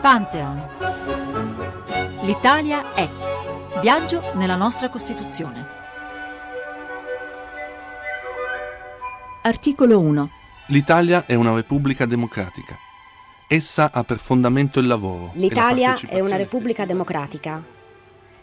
Pantheon. 0.00 0.66
L'Italia 2.22 2.94
è. 2.94 3.06
Viaggio 3.82 4.32
nella 4.34 4.56
nostra 4.56 4.88
Costituzione. 4.88 5.66
Articolo 9.42 10.00
1. 10.00 10.30
L'Italia 10.68 11.26
è 11.26 11.34
una 11.34 11.54
repubblica 11.54 12.06
democratica. 12.06 12.78
Essa 13.46 13.90
ha 13.92 14.02
per 14.02 14.16
fondamento 14.16 14.80
il 14.80 14.86
lavoro. 14.86 15.32
e 15.34 15.38
la 15.38 15.40
L'Italia 15.40 15.98
è 16.08 16.20
una 16.20 16.36
repubblica 16.36 16.86
democratica. 16.86 17.62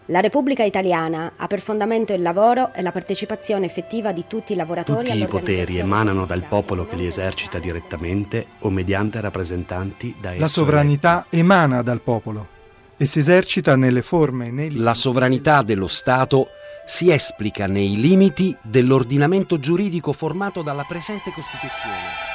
La 0.09 0.21
Repubblica 0.21 0.63
Italiana 0.63 1.33
ha 1.35 1.47
per 1.47 1.59
fondamento 1.59 2.13
il 2.13 2.21
lavoro 2.21 2.73
e 2.73 2.81
la 2.81 2.93
partecipazione 2.93 3.65
effettiva 3.65 4.13
di 4.13 4.23
tutti 4.25 4.53
i 4.53 4.55
lavoratori 4.55 5.09
Tutti 5.09 5.21
i 5.21 5.27
poteri 5.27 5.79
emanano 5.79 6.25
dal 6.25 6.43
popolo 6.47 6.85
che 6.85 6.95
li 6.95 7.05
esercita 7.05 7.59
direttamente 7.59 8.47
o 8.59 8.69
mediante 8.69 9.19
rappresentanti 9.19 10.15
da 10.17 10.31
esso 10.31 10.39
La 10.39 10.47
sovranità 10.47 11.25
emana 11.29 11.81
dal 11.81 11.99
popolo 11.99 12.47
e 12.95 13.05
si 13.05 13.19
esercita 13.19 13.75
nelle 13.75 14.01
forme 14.01 14.47
e 14.47 14.51
nei 14.51 14.75
La 14.77 14.93
sovranità 14.93 15.61
dello 15.61 15.87
Stato 15.87 16.47
si 16.85 17.11
esplica 17.11 17.67
nei 17.67 17.97
limiti 17.97 18.55
dell'ordinamento 18.61 19.59
giuridico 19.59 20.13
formato 20.13 20.61
dalla 20.61 20.85
presente 20.87 21.33
Costituzione. 21.33 22.25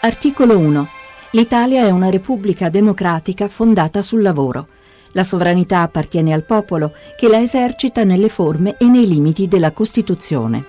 Articolo 0.00 0.58
1. 0.58 0.88
L'Italia 1.36 1.84
è 1.84 1.90
una 1.90 2.08
repubblica 2.08 2.70
democratica 2.70 3.46
fondata 3.46 4.00
sul 4.00 4.22
lavoro. 4.22 4.68
La 5.12 5.22
sovranità 5.22 5.82
appartiene 5.82 6.32
al 6.32 6.44
popolo 6.44 6.94
che 7.14 7.28
la 7.28 7.42
esercita 7.42 8.04
nelle 8.04 8.30
forme 8.30 8.78
e 8.78 8.86
nei 8.86 9.06
limiti 9.06 9.46
della 9.46 9.72
Costituzione. 9.72 10.64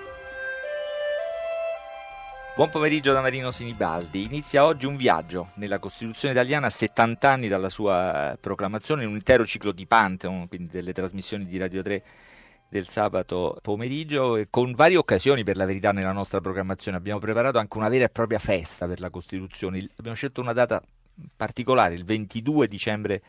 Buon 2.53 2.69
pomeriggio 2.69 3.13
da 3.13 3.21
Marino 3.21 3.49
Sinibaldi. 3.49 4.25
Inizia 4.25 4.65
oggi 4.65 4.85
un 4.85 4.97
viaggio 4.97 5.47
nella 5.55 5.79
Costituzione 5.79 6.33
italiana 6.33 6.65
a 6.65 6.69
70 6.69 7.31
anni 7.31 7.47
dalla 7.47 7.69
sua 7.69 8.37
proclamazione, 8.37 9.05
un 9.05 9.13
intero 9.13 9.45
ciclo 9.45 9.71
di 9.71 9.85
Pantheon, 9.85 10.49
quindi 10.49 10.67
delle 10.69 10.91
trasmissioni 10.91 11.45
di 11.45 11.57
Radio 11.57 11.81
3 11.81 12.03
del 12.69 12.87
sabato 12.89 13.57
pomeriggio, 13.61 14.45
con 14.49 14.73
varie 14.73 14.97
occasioni 14.97 15.43
per 15.43 15.57
la 15.57 15.65
verità 15.65 15.91
nella 15.91 16.11
nostra 16.11 16.41
programmazione. 16.41 16.97
Abbiamo 16.97 17.19
preparato 17.19 17.57
anche 17.57 17.77
una 17.77 17.89
vera 17.89 18.05
e 18.05 18.09
propria 18.09 18.39
festa 18.39 18.87
per 18.87 18.99
la 18.99 19.09
Costituzione. 19.09 19.87
Abbiamo 19.97 20.15
scelto 20.15 20.41
una 20.41 20.53
data 20.53 20.81
particolare, 21.35 21.95
il 21.95 22.05
22 22.05 22.67
dicembre 22.67 23.21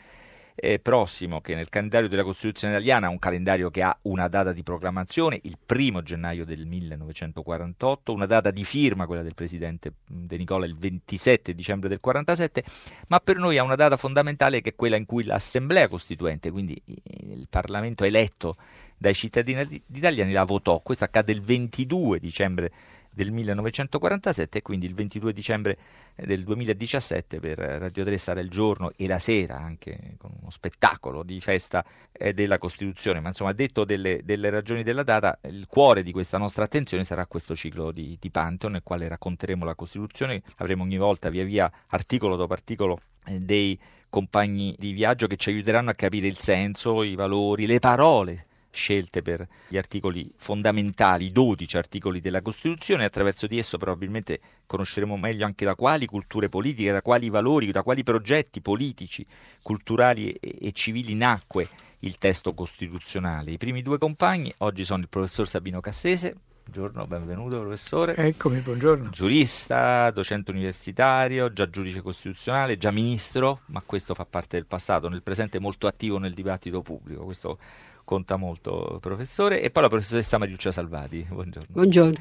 eh, 0.60 0.80
prossimo, 0.80 1.40
che 1.40 1.54
nel 1.54 1.68
calendario 1.68 2.08
della 2.08 2.24
Costituzione 2.24 2.74
italiana, 2.74 3.08
un 3.08 3.18
calendario 3.20 3.70
che 3.70 3.82
ha 3.82 3.96
una 4.02 4.26
data 4.26 4.52
di 4.52 4.64
proclamazione, 4.64 5.38
il 5.42 5.56
primo 5.64 6.02
gennaio 6.02 6.44
del 6.44 6.66
1948, 6.66 8.12
una 8.12 8.26
data 8.26 8.50
di 8.50 8.64
firma, 8.64 9.06
quella 9.06 9.22
del 9.22 9.34
Presidente 9.34 9.92
De 10.04 10.36
Nicola, 10.36 10.66
il 10.66 10.76
27 10.76 11.54
dicembre 11.54 11.88
del 11.88 12.00
47, 12.00 12.64
ma 13.08 13.20
per 13.20 13.36
noi 13.36 13.56
ha 13.56 13.62
una 13.62 13.76
data 13.76 13.96
fondamentale 13.96 14.60
che 14.60 14.70
è 14.70 14.74
quella 14.74 14.96
in 14.96 15.06
cui 15.06 15.22
l'Assemblea 15.22 15.86
Costituente, 15.86 16.50
quindi 16.50 16.80
il 16.84 17.46
Parlamento 17.48 18.02
eletto 18.02 18.56
dai 18.98 19.14
cittadini 19.14 19.82
italiani, 19.92 20.32
la 20.32 20.44
votò. 20.44 20.80
Questo 20.80 21.04
accade 21.04 21.32
il 21.32 21.40
22 21.40 22.18
dicembre 22.18 22.70
del 23.18 23.32
1947 23.32 24.58
e 24.58 24.62
quindi 24.62 24.86
il 24.86 24.94
22 24.94 25.32
dicembre 25.32 25.78
eh, 26.14 26.24
del 26.24 26.44
2017 26.44 27.40
per 27.40 27.58
Radio 27.58 28.04
3 28.04 28.16
sarà 28.16 28.38
il 28.38 28.48
giorno 28.48 28.92
e 28.96 29.08
la 29.08 29.18
sera 29.18 29.58
anche 29.58 30.14
con 30.18 30.30
uno 30.40 30.50
spettacolo 30.50 31.24
di 31.24 31.40
festa 31.40 31.84
eh, 32.12 32.32
della 32.32 32.58
Costituzione, 32.58 33.18
ma 33.18 33.28
insomma 33.28 33.52
detto 33.52 33.84
delle, 33.84 34.20
delle 34.22 34.50
ragioni 34.50 34.84
della 34.84 35.02
data, 35.02 35.36
il 35.48 35.66
cuore 35.66 36.04
di 36.04 36.12
questa 36.12 36.38
nostra 36.38 36.62
attenzione 36.62 37.02
sarà 37.02 37.26
questo 37.26 37.56
ciclo 37.56 37.90
di, 37.90 38.16
di 38.20 38.30
Pantheon 38.30 38.74
nel 38.74 38.82
quale 38.84 39.08
racconteremo 39.08 39.64
la 39.64 39.74
Costituzione, 39.74 40.40
avremo 40.58 40.84
ogni 40.84 40.98
volta 40.98 41.28
via 41.28 41.44
via 41.44 41.68
articolo 41.88 42.36
dopo 42.36 42.52
articolo 42.52 43.00
eh, 43.26 43.40
dei 43.40 43.76
compagni 44.08 44.76
di 44.78 44.92
viaggio 44.92 45.26
che 45.26 45.36
ci 45.36 45.50
aiuteranno 45.50 45.90
a 45.90 45.94
capire 45.94 46.28
il 46.28 46.38
senso, 46.38 47.02
i 47.02 47.16
valori, 47.16 47.66
le 47.66 47.80
parole 47.80 48.46
scelte 48.78 49.20
per 49.22 49.46
gli 49.66 49.76
articoli 49.76 50.32
fondamentali, 50.36 51.26
i 51.26 51.32
12 51.32 51.76
articoli 51.76 52.20
della 52.20 52.40
Costituzione, 52.40 53.04
attraverso 53.04 53.48
di 53.48 53.58
esso 53.58 53.76
probabilmente 53.76 54.40
conosceremo 54.64 55.16
meglio 55.16 55.44
anche 55.44 55.64
da 55.64 55.74
quali 55.74 56.06
culture 56.06 56.48
politiche, 56.48 56.92
da 56.92 57.02
quali 57.02 57.28
valori, 57.28 57.72
da 57.72 57.82
quali 57.82 58.04
progetti 58.04 58.60
politici, 58.60 59.26
culturali 59.60 60.30
e, 60.30 60.58
e 60.60 60.72
civili 60.72 61.14
nacque 61.14 61.68
il 62.00 62.16
testo 62.18 62.54
costituzionale. 62.54 63.50
I 63.50 63.58
primi 63.58 63.82
due 63.82 63.98
compagni 63.98 64.54
oggi 64.58 64.84
sono 64.84 65.02
il 65.02 65.08
professor 65.08 65.48
Sabino 65.48 65.80
Cassese, 65.80 66.36
buongiorno, 66.68 67.06
benvenuto 67.06 67.58
professore. 67.60 68.14
Eccomi, 68.14 68.60
buongiorno. 68.60 69.10
Giurista, 69.10 70.10
docente 70.12 70.52
universitario, 70.52 71.52
già 71.52 71.68
giudice 71.68 72.00
costituzionale, 72.00 72.76
già 72.76 72.92
ministro, 72.92 73.62
ma 73.66 73.82
questo 73.84 74.14
fa 74.14 74.24
parte 74.24 74.56
del 74.56 74.66
passato, 74.66 75.08
nel 75.08 75.22
presente 75.22 75.58
molto 75.58 75.88
attivo 75.88 76.18
nel 76.18 76.34
dibattito 76.34 76.82
pubblico, 76.82 77.24
questo 77.24 77.58
conta 78.08 78.36
molto 78.36 78.96
professore, 79.02 79.60
e 79.60 79.70
poi 79.70 79.82
la 79.82 79.90
professoressa 79.90 80.38
Mariuccia 80.38 80.72
Salvati, 80.72 81.26
buongiorno. 81.28 81.68
Buongiorno. 81.68 82.18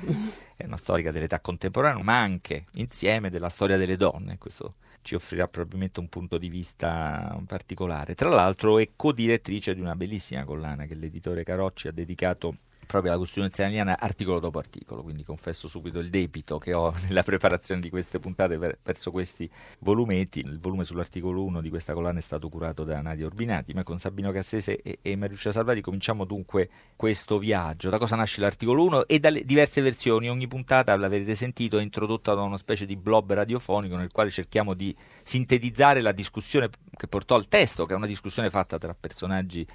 È 0.54 0.66
una 0.66 0.76
storica 0.76 1.12
dell'età 1.12 1.40
contemporanea, 1.40 2.04
ma 2.04 2.20
anche 2.20 2.66
insieme 2.74 3.30
della 3.30 3.48
storia 3.48 3.78
delle 3.78 3.96
donne, 3.96 4.38
questo 4.38 4.74
ci 5.02 5.16
offrirà 5.16 5.48
probabilmente 5.48 6.02
un 6.02 6.10
punto 6.10 6.38
di 6.38 6.50
vista 6.50 7.42
particolare. 7.48 8.16
Tra 8.16 8.28
l'altro 8.28 8.80
è 8.80 8.90
co-direttrice 8.98 9.74
di 9.76 9.80
una 9.80 9.96
bellissima 9.96 10.44
collana 10.44 10.84
che 10.88 10.96
l'editore 10.96 11.46
Carocci 11.46 11.88
ha 11.88 11.94
dedicato 11.94 12.58
proprio 12.88 13.12
alla 13.12 13.20
Costituzione 13.20 13.50
italiana 13.50 14.00
articolo 14.00 14.40
dopo 14.40 14.58
articolo, 14.58 15.04
quindi 15.04 15.24
confesso 15.24 15.68
subito 15.68 16.00
il 16.00 16.10
debito 16.10 16.58
che 16.58 16.74
ho 16.74 16.92
nella 17.08 17.22
preparazione 17.22 17.82
di 17.82 17.90
queste 17.90 18.20
puntate 18.20 18.58
per- 18.58 18.80
verso 18.82 19.12
questi 19.12 19.48
volumetti. 19.80 20.40
Il 20.40 20.60
volume 20.60 20.84
sull'articolo 20.84 21.44
1 21.44 21.62
di 21.62 21.70
questa 21.70 21.94
collana 21.94 22.18
è 22.18 22.22
stato 22.22 22.50
curato 22.50 22.84
da 22.84 23.00
Nadia 23.02 23.28
Urbinati, 23.28 23.74
ma 23.74 23.84
con 23.84 24.00
Sabino 24.00 24.32
Cassese 24.32 24.82
e, 24.82 24.98
e 25.02 25.16
Mariuccia 25.16 25.52
Salvati 25.52 25.82
cominciamo 25.82 26.26
dunque 26.26 26.70
questo 26.96 27.38
viaggio. 27.38 27.90
Da 27.90 28.00
cosa 28.00 28.16
nasce 28.16 28.42
l'articolo 28.42 28.84
1 28.86 29.08
e 29.08 29.20
dalle 29.20 29.44
diverse 29.44 29.82
versioni. 29.82 30.30
Ogni 30.30 30.48
puntata, 30.48 30.96
l'avrete 30.96 31.36
sentito, 31.36 31.78
è 31.78 31.84
introdotta 31.84 32.34
da 32.34 32.42
una 32.42 32.58
specie 32.58 32.86
di 32.86 32.96
blob 32.96 33.34
radiofonico 33.34 33.96
nel 33.98 34.12
quale 34.12 34.32
cerchiamo 34.32 34.74
di 34.74 34.96
sintetizzare 35.22 36.02
la 36.02 36.14
discussione 36.14 36.70
che 36.96 37.08
portò 37.08 37.36
al 37.36 37.48
testo, 37.48 37.86
che 37.86 37.94
è 37.94 37.96
una 37.98 38.08
discussione 38.08 38.50
fatta 38.50 38.78
tra 38.78 38.96
personaggi 38.98 39.68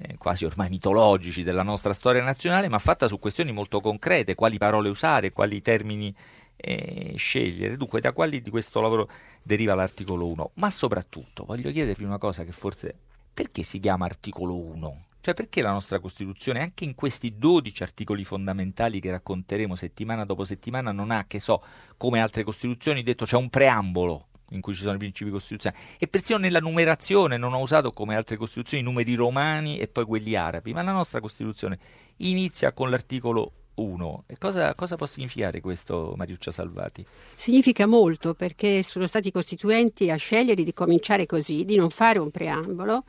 eh, 0.00 0.16
quasi 0.16 0.44
ormai 0.44 0.68
mitologici 0.68 1.42
della 1.42 1.62
nostra 1.62 1.92
storia 1.92 2.22
nazionale, 2.22 2.68
ma 2.68 2.78
fatta 2.78 3.08
su 3.08 3.18
questioni 3.18 3.52
molto 3.52 3.80
concrete, 3.80 4.34
quali 4.34 4.58
parole 4.58 4.88
usare, 4.88 5.32
quali 5.32 5.60
termini 5.60 6.14
eh, 6.56 7.14
scegliere. 7.16 7.76
Dunque, 7.76 8.00
da 8.00 8.12
quali 8.12 8.40
di 8.40 8.50
questo 8.50 8.80
lavoro 8.80 9.08
deriva 9.42 9.74
l'articolo 9.74 10.26
1? 10.26 10.50
Ma 10.54 10.70
soprattutto, 10.70 11.44
voglio 11.44 11.70
chiedervi 11.70 12.04
una 12.04 12.18
cosa 12.18 12.44
che 12.44 12.52
forse... 12.52 12.94
Perché 13.38 13.62
si 13.62 13.78
chiama 13.78 14.04
articolo 14.04 14.56
1? 14.56 15.04
Cioè 15.20 15.34
perché 15.34 15.62
la 15.62 15.70
nostra 15.70 16.00
Costituzione, 16.00 16.60
anche 16.60 16.84
in 16.84 16.94
questi 16.94 17.36
12 17.36 17.82
articoli 17.82 18.24
fondamentali 18.24 18.98
che 18.98 19.10
racconteremo 19.10 19.76
settimana 19.76 20.24
dopo 20.24 20.44
settimana, 20.44 20.90
non 20.90 21.10
ha, 21.12 21.24
che 21.26 21.38
so, 21.38 21.62
come 21.96 22.20
altre 22.20 22.42
Costituzioni, 22.42 23.02
detto 23.02 23.24
c'è 23.24 23.36
un 23.36 23.48
preambolo 23.48 24.27
in 24.50 24.60
cui 24.60 24.74
ci 24.74 24.82
sono 24.82 24.94
i 24.94 24.98
principi 24.98 25.30
costituzionali 25.30 25.82
e 25.98 26.08
persino 26.08 26.38
nella 26.38 26.60
numerazione 26.60 27.36
non 27.36 27.52
ho 27.52 27.60
usato 27.60 27.92
come 27.92 28.16
altre 28.16 28.36
costituzioni 28.36 28.82
i 28.82 28.86
numeri 28.86 29.14
romani 29.14 29.78
e 29.78 29.88
poi 29.88 30.04
quelli 30.04 30.34
arabi, 30.34 30.72
ma 30.72 30.82
la 30.82 30.92
nostra 30.92 31.20
Costituzione 31.20 31.78
inizia 32.18 32.72
con 32.72 32.90
l'articolo 32.90 33.52
1. 33.74 34.24
E 34.26 34.36
cosa, 34.38 34.74
cosa 34.74 34.96
può 34.96 35.06
significare 35.06 35.60
questo, 35.60 36.14
Mariuccia 36.16 36.50
Salvati? 36.50 37.04
Significa 37.36 37.86
molto 37.86 38.34
perché 38.34 38.82
sono 38.82 39.06
stati 39.06 39.28
i 39.28 39.32
costituenti 39.32 40.10
a 40.10 40.16
scegliere 40.16 40.62
di 40.62 40.72
cominciare 40.72 41.26
così, 41.26 41.64
di 41.64 41.76
non 41.76 41.90
fare 41.90 42.18
un 42.18 42.30
preambolo 42.30 43.04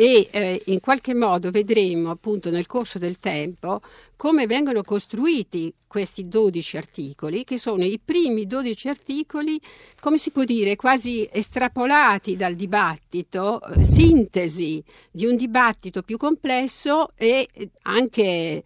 e 0.00 0.28
eh, 0.30 0.62
in 0.68 0.80
qualche 0.80 1.12
modo 1.12 1.50
vedremo 1.50 2.08
appunto 2.08 2.50
nel 2.50 2.64
corso 2.64 2.98
del 2.98 3.18
tempo 3.18 3.82
come 4.16 4.46
vengono 4.46 4.82
costruiti 4.82 5.74
questi 5.86 6.26
12 6.26 6.78
articoli, 6.78 7.44
che 7.44 7.58
sono 7.58 7.84
i 7.84 8.00
primi 8.02 8.46
12 8.46 8.88
articoli, 8.88 9.60
come 10.00 10.16
si 10.16 10.30
può 10.30 10.44
dire, 10.44 10.74
quasi 10.76 11.28
estrapolati 11.30 12.34
dal 12.34 12.54
dibattito, 12.54 13.60
eh, 13.60 13.84
sintesi 13.84 14.82
di 15.10 15.26
un 15.26 15.36
dibattito 15.36 16.00
più 16.00 16.16
complesso 16.16 17.10
e 17.14 17.46
eh, 17.52 17.68
anche 17.82 18.22
eh, 18.22 18.62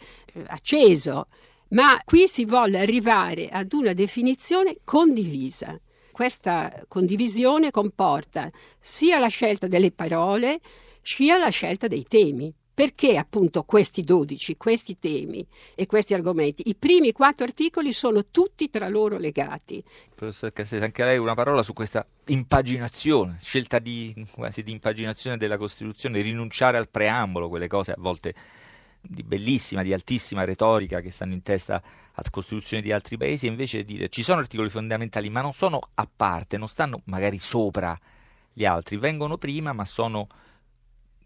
acceso. 0.47 1.26
Ma 1.70 2.00
qui 2.05 2.29
si 2.29 2.44
volle 2.44 2.79
arrivare 2.79 3.49
ad 3.49 3.73
una 3.73 3.93
definizione 3.93 4.76
condivisa. 4.85 5.76
Questa 6.12 6.85
condivisione 6.87 7.73
comporta 7.73 8.49
sia 8.79 9.19
la 9.19 9.26
scelta 9.26 9.67
delle 9.67 9.91
parole, 9.91 10.61
sia 11.05 11.39
la 11.39 11.51
scelta 11.51 11.87
dei 11.87 12.05
temi. 12.05 12.53
Perché 12.75 13.17
appunto 13.17 13.62
questi 13.62 14.03
12, 14.03 14.56
questi 14.56 14.99
temi 14.99 15.47
e 15.77 15.87
questi 15.87 16.12
argomenti? 16.12 16.65
I 16.67 16.75
primi 16.75 17.12
quattro 17.12 17.45
articoli 17.45 17.93
sono 17.93 18.25
tutti 18.33 18.69
tra 18.69 18.89
loro 18.89 19.17
legati. 19.17 19.81
Professor 20.12 20.53
Cassese, 20.53 20.83
anche 20.83 21.05
lei 21.05 21.19
una 21.19 21.37
parola 21.37 21.62
su 21.62 21.73
questa 21.73 22.05
impaginazione, 22.25 23.37
scelta 23.41 23.79
di, 23.79 24.12
quasi 24.35 24.65
di 24.65 24.73
impaginazione 24.73 25.37
della 25.37 25.56
Costituzione, 25.56 26.21
rinunciare 26.21 26.77
al 26.77 26.89
preambolo, 26.89 27.49
quelle 27.49 27.69
cose 27.69 27.93
a 27.93 27.97
volte 27.97 28.35
di 29.00 29.23
bellissima, 29.23 29.85
di 29.85 29.93
altissima 29.93 30.45
retorica 30.45 31.00
che 31.00 31.12
stanno 31.12 31.35
in 31.35 31.43
testa 31.43 31.81
a 32.12 32.23
costituzioni 32.29 32.83
di 32.83 32.91
altri 32.91 33.17
paesi, 33.17 33.47
e 33.47 33.50
invece 33.50 33.85
dire 33.85 34.09
ci 34.09 34.25
sono 34.25 34.41
articoli 34.41 34.69
fondamentali, 34.69 35.31
ma 35.31 35.43
non 35.43 35.53
sono 35.53 35.79
a 35.95 36.09
parte, 36.12 36.59
non 36.59 36.67
stanno 36.67 37.03
magari 37.05 37.39
sopra 37.39 37.97
gli 38.53 38.65
altri, 38.65 38.97
vengono 38.97 39.37
prima, 39.37 39.73
ma 39.73 39.85
sono 39.85 40.27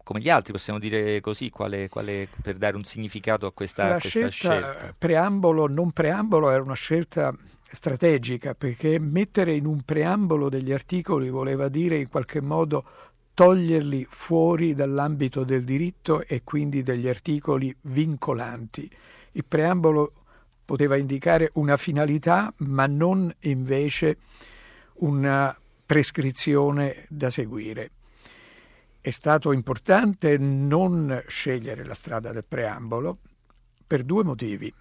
come 0.09 0.21
gli 0.21 0.29
altri, 0.29 0.53
possiamo 0.53 0.79
dire 0.79 1.21
così, 1.21 1.51
quale, 1.51 1.87
quale, 1.87 2.27
per 2.41 2.55
dare 2.55 2.75
un 2.75 2.83
significato 2.83 3.45
a 3.45 3.53
questa, 3.53 3.89
La 3.89 3.99
questa 3.99 4.27
scelta, 4.27 4.71
scelta. 4.71 4.95
preambolo, 4.97 5.67
non 5.67 5.91
preambolo, 5.91 6.49
era 6.49 6.63
una 6.63 6.73
scelta 6.73 7.31
strategica 7.71 8.55
perché 8.55 8.97
mettere 8.97 9.53
in 9.53 9.67
un 9.67 9.83
preambolo 9.83 10.49
degli 10.49 10.71
articoli 10.71 11.29
voleva 11.29 11.67
dire 11.67 11.99
in 11.99 12.09
qualche 12.09 12.41
modo 12.41 12.83
toglierli 13.35 14.07
fuori 14.09 14.73
dall'ambito 14.73 15.43
del 15.43 15.63
diritto 15.63 16.25
e 16.25 16.41
quindi 16.43 16.81
degli 16.81 17.07
articoli 17.07 17.75
vincolanti. 17.81 18.89
Il 19.33 19.45
preambolo 19.47 20.11
poteva 20.65 20.97
indicare 20.97 21.51
una 21.53 21.77
finalità 21.77 22.51
ma 22.57 22.87
non 22.87 23.31
invece 23.41 24.17
una 25.01 25.55
prescrizione 25.85 27.05
da 27.09 27.29
seguire. 27.29 27.91
È 29.01 29.11
stato 29.11 29.53
importante 29.53 30.37
non 30.37 31.23
scegliere 31.25 31.85
la 31.85 31.93
strada 31.93 32.33
del 32.33 32.43
preambolo 32.45 33.19
per 33.87 34.03
due 34.03 34.25
motivi. 34.25 34.73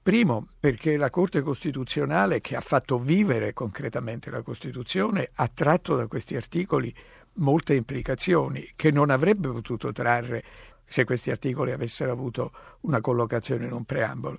Primo, 0.00 0.46
perché 0.60 0.96
la 0.96 1.10
Corte 1.10 1.42
Costituzionale, 1.42 2.40
che 2.40 2.54
ha 2.54 2.60
fatto 2.60 2.96
vivere 2.96 3.52
concretamente 3.54 4.30
la 4.30 4.42
Costituzione, 4.42 5.30
ha 5.34 5.48
tratto 5.48 5.96
da 5.96 6.06
questi 6.06 6.36
articoli 6.36 6.94
molte 7.34 7.74
implicazioni 7.74 8.70
che 8.76 8.92
non 8.92 9.10
avrebbe 9.10 9.48
potuto 9.48 9.90
trarre 9.90 10.44
se 10.86 11.02
questi 11.02 11.32
articoli 11.32 11.72
avessero 11.72 12.12
avuto 12.12 12.52
una 12.82 13.00
collocazione 13.00 13.66
in 13.66 13.72
un 13.72 13.84
preambolo. 13.84 14.38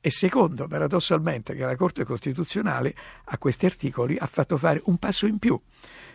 E 0.00 0.10
secondo, 0.10 0.68
paradossalmente, 0.68 1.56
che 1.56 1.64
la 1.64 1.74
Corte 1.74 2.04
Costituzionale 2.04 2.94
a 3.24 3.38
questi 3.38 3.66
articoli 3.66 4.16
ha 4.16 4.26
fatto 4.26 4.56
fare 4.56 4.80
un 4.84 4.98
passo 4.98 5.26
in 5.26 5.38
più, 5.38 5.60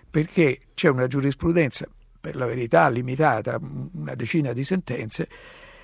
perché 0.10 0.68
c'è 0.74 0.88
una 0.88 1.08
giurisprudenza, 1.08 1.90
per 2.24 2.38
la 2.38 2.46
verità 2.46 2.88
limitata, 2.88 3.60
una 3.96 4.16
decina 4.16 4.54
di 4.54 4.64
sentenze, 4.64 5.28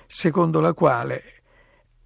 secondo 0.06 0.58
la 0.60 0.72
quale 0.72 1.42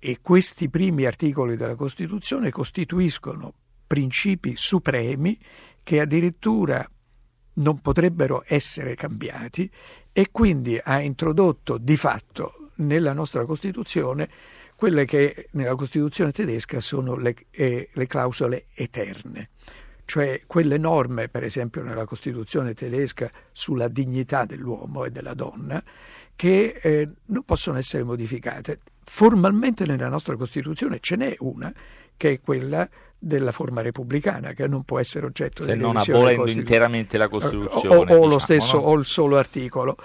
e 0.01 0.19
questi 0.21 0.69
primi 0.69 1.05
articoli 1.05 1.55
della 1.55 1.77
Costituzione 1.77 2.51
costituiscono 2.51 3.55
principi 3.87 4.57
supremi 4.57 5.39
che 5.85 6.01
addirittura 6.01 6.85
non 7.55 7.79
potrebbero 7.79 8.43
essere 8.49 8.97
cambiati 8.97 9.71
e 10.13 10.29
quindi 10.33 10.81
ha 10.83 11.01
introdotto 11.01 11.79
di 11.79 11.97
fatto 11.97 12.71
nella 12.79 13.13
nostra 13.13 13.45
Costituzione 13.45 14.29
quelle 14.75 15.05
che 15.05 15.47
nella 15.53 15.77
Costituzione 15.77 16.33
tedesca 16.33 16.81
sono 16.81 17.15
le, 17.15 17.37
eh, 17.53 17.89
le 17.93 18.07
clausole 18.09 18.65
eterne, 18.75 19.51
cioè 20.15 20.43
quelle 20.47 20.79
norme, 20.79 21.29
per 21.29 21.43
esempio 21.43 21.83
nella 21.83 22.05
Costituzione 22.05 22.73
tedesca, 22.73 23.29
sulla 23.51 23.89
dignità 23.89 24.45
dell'uomo 24.45 25.05
e 25.05 25.11
della 25.11 25.35
donna, 25.35 25.83
che 26.37 26.79
eh, 26.81 27.09
non 27.27 27.43
possono 27.43 27.79
essere 27.79 28.05
modificate. 28.05 28.79
Formalmente 29.03 29.85
nella 29.85 30.07
nostra 30.07 30.37
Costituzione 30.37 30.99
ce 31.01 31.17
n'è 31.17 31.35
una, 31.41 31.73
che 32.17 32.31
è 32.31 32.41
quella 32.41 32.89
della 33.19 33.51
forma 33.51 33.81
repubblicana, 33.81 34.53
che 34.53 34.69
non 34.69 34.85
può 34.85 35.01
essere 35.01 35.27
oggetto 35.27 35.65
Se 35.65 35.73
di 35.73 35.81
non 35.81 35.95
revisione 35.95 36.19
abolendo 36.21 36.43
costitu- 36.43 36.69
interamente 36.69 37.19
la 37.19 37.25
o, 37.25 37.29
Costituzione. 37.29 37.97
o- 37.97 37.99
o 37.99 38.05
diciamo, 38.05 38.27
lo 38.27 38.39
stesso 38.39 38.77
no? 38.77 38.83
o 38.85 38.95
il 38.97 39.07
solo 39.07 39.37
articolo. 39.37 39.97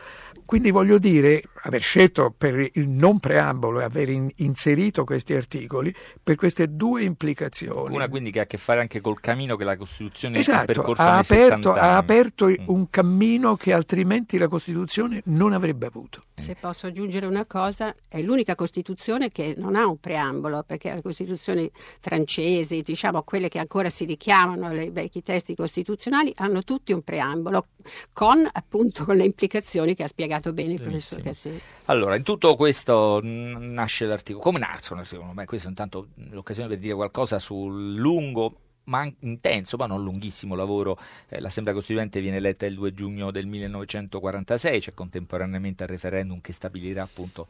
Quindi 0.49 0.71
voglio 0.71 0.97
dire, 0.97 1.43
aver 1.61 1.79
scelto 1.79 2.33
per 2.35 2.55
il 2.73 2.89
non 2.89 3.19
preambolo 3.19 3.81
e 3.81 3.83
aver 3.83 4.09
in- 4.09 4.31
inserito 4.37 5.03
questi 5.03 5.35
articoli 5.35 5.93
per 6.23 6.37
queste 6.37 6.73
due 6.73 7.03
implicazioni. 7.03 7.93
Una 7.93 8.07
quindi 8.07 8.31
che 8.31 8.39
ha 8.39 8.41
a 8.41 8.45
che 8.47 8.57
fare 8.57 8.79
anche 8.79 8.99
col 8.99 9.19
cammino 9.19 9.55
che 9.55 9.63
la 9.63 9.77
Costituzione 9.77 10.37
ha 10.37 10.39
Esatto, 10.39 10.65
percorso 10.65 11.03
ha 11.03 11.17
aperto, 11.19 11.33
70 11.33 11.73
ha 11.75 11.89
anni. 11.89 11.97
aperto 11.99 12.47
Mm. 12.47 12.53
un 12.65 12.89
cammino 12.89 13.55
che 13.57 13.73
altrimenti 13.73 14.39
la 14.39 14.47
Costituzione 14.47 15.21
non 15.25 15.53
avrebbe 15.53 15.85
avuto. 15.85 16.23
Se 16.33 16.55
posso 16.59 16.87
aggiungere 16.87 17.27
una 17.27 17.45
cosa, 17.45 17.93
è 18.07 18.19
l'unica 18.19 18.55
Costituzione 18.55 19.29
che 19.29 19.53
non 19.55 19.75
ha 19.75 19.85
un 19.85 19.99
preambolo, 19.99 20.63
perché 20.65 20.91
le 20.95 21.03
Costituzioni 21.03 21.69
francesi, 21.99 22.81
diciamo 22.81 23.21
quelle 23.21 23.49
che 23.49 23.59
ancora 23.59 23.91
si 23.91 24.05
richiamano 24.05 24.65
ai 24.65 24.89
vecchi 24.89 25.21
testi 25.21 25.53
costituzionali, 25.53 26.33
hanno 26.37 26.63
tutti 26.63 26.91
un 26.91 27.03
preambolo, 27.03 27.67
con 28.11 28.47
appunto 28.51 29.05
con 29.05 29.15
le 29.15 29.25
implicazioni 29.25 29.93
che 29.93 30.03
ha 30.03 30.07
spiegato 30.07 30.37
bene 30.53 30.73
il 30.73 30.81
professor. 30.81 31.21
Cassini. 31.21 31.59
Allora, 31.85 32.15
in 32.15 32.23
tutto 32.23 32.55
questo 32.55 33.19
nasce 33.23 34.05
l'articolo. 34.05 34.43
Come 34.43 34.59
nasce 34.59 34.93
un 34.93 34.99
articolo? 34.99 35.31
Beh, 35.33 35.45
questo 35.45 35.67
è 35.67 35.69
intanto 35.69 36.07
l'occasione 36.29 36.69
per 36.69 36.77
dire 36.77 36.93
qualcosa 36.95 37.39
sul 37.39 37.95
lungo 37.95 38.55
ma 38.89 39.07
intenso, 39.19 39.77
ma 39.77 39.85
non 39.85 40.03
lunghissimo 40.03 40.55
lavoro. 40.55 40.97
Eh, 41.27 41.39
L'Assemblea 41.39 41.75
Costituente 41.75 42.21
viene 42.21 42.37
eletta 42.37 42.65
il 42.65 42.73
2 42.73 42.93
giugno 42.93 43.31
del 43.31 43.45
1946, 43.45 44.81
cioè 44.81 44.93
contemporaneamente 44.93 45.83
al 45.83 45.89
referendum 45.89 46.41
che 46.41 46.51
stabilirà 46.51 47.03
appunto 47.03 47.47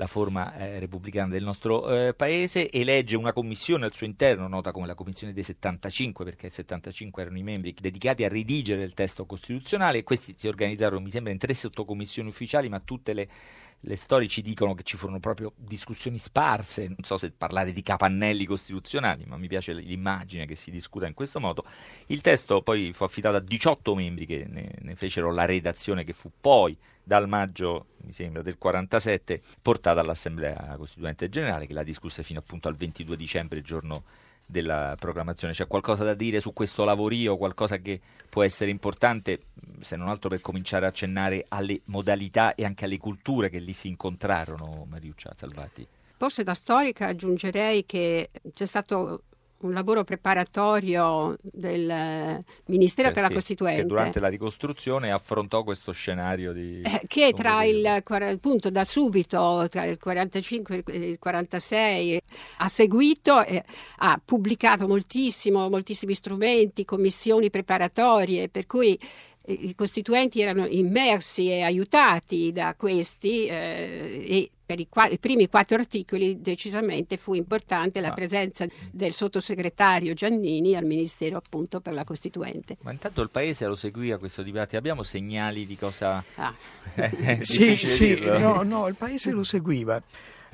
la 0.00 0.06
forma 0.06 0.56
eh, 0.56 0.78
repubblicana 0.78 1.28
del 1.28 1.42
nostro 1.44 2.08
eh, 2.08 2.14
paese, 2.14 2.70
elegge 2.70 3.16
una 3.16 3.34
commissione 3.34 3.84
al 3.84 3.92
suo 3.92 4.06
interno, 4.06 4.48
nota 4.48 4.72
come 4.72 4.86
la 4.86 4.94
commissione 4.94 5.34
dei 5.34 5.42
75, 5.42 6.24
perché 6.24 6.48
75 6.48 7.20
erano 7.20 7.36
i 7.36 7.42
membri 7.42 7.74
dedicati 7.78 8.24
a 8.24 8.28
redigere 8.28 8.82
il 8.82 8.94
testo 8.94 9.26
costituzionale. 9.26 9.98
E 9.98 10.02
questi 10.02 10.32
si 10.34 10.48
organizzarono, 10.48 11.02
mi 11.02 11.10
sembra, 11.10 11.32
in 11.32 11.38
tre 11.38 11.52
sottocommissioni 11.52 12.30
ufficiali, 12.30 12.70
ma 12.70 12.80
tutte 12.80 13.12
le, 13.12 13.28
le 13.84 13.96
storie 13.96 14.28
ci 14.28 14.42
dicono 14.42 14.74
che 14.74 14.82
ci 14.82 14.96
furono 14.96 15.20
proprio 15.20 15.52
discussioni 15.56 16.18
sparse, 16.18 16.86
non 16.86 17.02
so 17.02 17.16
se 17.16 17.30
parlare 17.30 17.72
di 17.72 17.82
capannelli 17.82 18.44
costituzionali, 18.44 19.24
ma 19.26 19.36
mi 19.36 19.48
piace 19.48 19.72
l'immagine 19.72 20.44
che 20.44 20.54
si 20.54 20.70
discuta 20.70 21.06
in 21.06 21.14
questo 21.14 21.40
modo. 21.40 21.64
Il 22.06 22.20
testo 22.20 22.60
poi 22.62 22.92
fu 22.92 23.04
affidato 23.04 23.36
a 23.36 23.40
18 23.40 23.94
membri 23.94 24.26
che 24.26 24.46
ne, 24.46 24.74
ne 24.80 24.94
fecero 24.96 25.32
la 25.32 25.46
redazione 25.46 26.04
che 26.04 26.12
fu 26.12 26.30
poi 26.40 26.76
dal 27.02 27.26
maggio, 27.26 27.86
mi 28.02 28.12
sembra, 28.12 28.42
del 28.42 28.58
47 28.58 29.40
portata 29.62 30.00
all'Assemblea 30.00 30.74
Costituente 30.76 31.28
Generale 31.28 31.66
che 31.66 31.72
la 31.72 31.82
discusse 31.82 32.22
fino 32.22 32.38
appunto 32.38 32.68
al 32.68 32.76
22 32.76 33.16
dicembre, 33.16 33.62
giorno 33.62 34.04
della 34.50 34.96
proclamazione. 34.98 35.54
C'è 35.54 35.66
qualcosa 35.66 36.04
da 36.04 36.14
dire 36.14 36.40
su 36.40 36.52
questo 36.52 36.84
lavorio, 36.84 37.36
qualcosa 37.36 37.78
che 37.78 38.00
può 38.28 38.42
essere 38.42 38.70
importante, 38.70 39.40
se 39.80 39.96
non 39.96 40.08
altro 40.08 40.28
per 40.28 40.40
cominciare 40.40 40.86
a 40.86 40.88
accennare 40.88 41.44
alle 41.48 41.80
modalità 41.86 42.54
e 42.54 42.64
anche 42.64 42.84
alle 42.84 42.98
culture 42.98 43.48
che 43.48 43.58
lì 43.58 43.72
si 43.72 43.88
incontrarono, 43.88 44.86
Mariuccia 44.88 45.32
Salvati? 45.36 45.86
Forse 46.16 46.42
da 46.42 46.54
storica 46.54 47.06
aggiungerei 47.06 47.86
che 47.86 48.30
c'è 48.52 48.66
stato 48.66 49.22
un 49.60 49.72
lavoro 49.72 50.04
preparatorio 50.04 51.36
del 51.42 51.88
eh, 51.90 52.42
Ministero 52.66 53.08
Eh 53.08 53.12
per 53.12 53.22
la 53.22 53.28
sì, 53.28 53.34
Costituente. 53.34 53.82
Che 53.82 53.86
durante 53.86 54.20
la 54.20 54.28
ricostruzione 54.28 55.10
affrontò 55.10 55.62
questo 55.62 55.92
scenario 55.92 56.52
di... 56.52 56.80
Eh, 56.82 57.02
che 57.06 57.32
tra 57.32 57.64
il 57.64 57.86
appunto 57.86 58.70
da 58.70 58.84
subito, 58.84 59.66
tra 59.68 59.84
il 59.84 59.98
45 59.98 60.82
e 60.86 60.98
il 61.10 61.18
46, 61.18 62.20
ha 62.58 62.68
seguito, 62.68 63.44
e 63.44 63.64
ha 63.98 64.20
pubblicato 64.24 64.86
moltissimo, 64.86 65.68
moltissimi 65.68 66.14
strumenti, 66.14 66.84
commissioni 66.84 67.50
preparatorie, 67.50 68.48
per 68.48 68.66
cui 68.66 68.98
eh, 69.44 69.52
i 69.52 69.74
costituenti 69.74 70.40
erano 70.40 70.66
immersi 70.66 71.50
e 71.50 71.62
aiutati 71.62 72.52
da 72.52 72.74
questi 72.76 73.46
eh, 73.46 74.24
e 74.26 74.50
per 74.70 74.78
i, 74.78 74.86
qua- 74.88 75.08
i 75.08 75.18
primi 75.18 75.48
quattro 75.48 75.76
articoli 75.78 76.40
decisamente 76.40 77.16
fu 77.16 77.34
importante 77.34 78.00
la 78.00 78.10
Ah. 78.10 78.14
presenza 78.14 78.64
del 78.92 79.12
sottosegretario 79.12 80.14
Giannini 80.14 80.76
al 80.76 80.84
Ministero 80.84 81.38
appunto 81.38 81.80
per 81.80 81.92
la 81.92 82.04
Costituente. 82.04 82.76
Ma 82.82 82.92
intanto 82.92 83.20
il 83.20 83.30
Paese 83.30 83.66
lo 83.66 83.74
seguiva 83.74 84.16
questo 84.18 84.42
dibattito, 84.44 84.76
abbiamo 84.76 85.02
segnali 85.02 85.66
di 85.66 85.76
cosa... 85.76 86.22
Ah. 86.36 86.54
Sì, 87.40 87.76
sì, 87.76 88.14
dirlo. 88.14 88.38
no, 88.38 88.62
no, 88.62 88.86
il 88.86 88.94
Paese 88.94 89.32
lo 89.32 89.42
seguiva. 89.42 90.00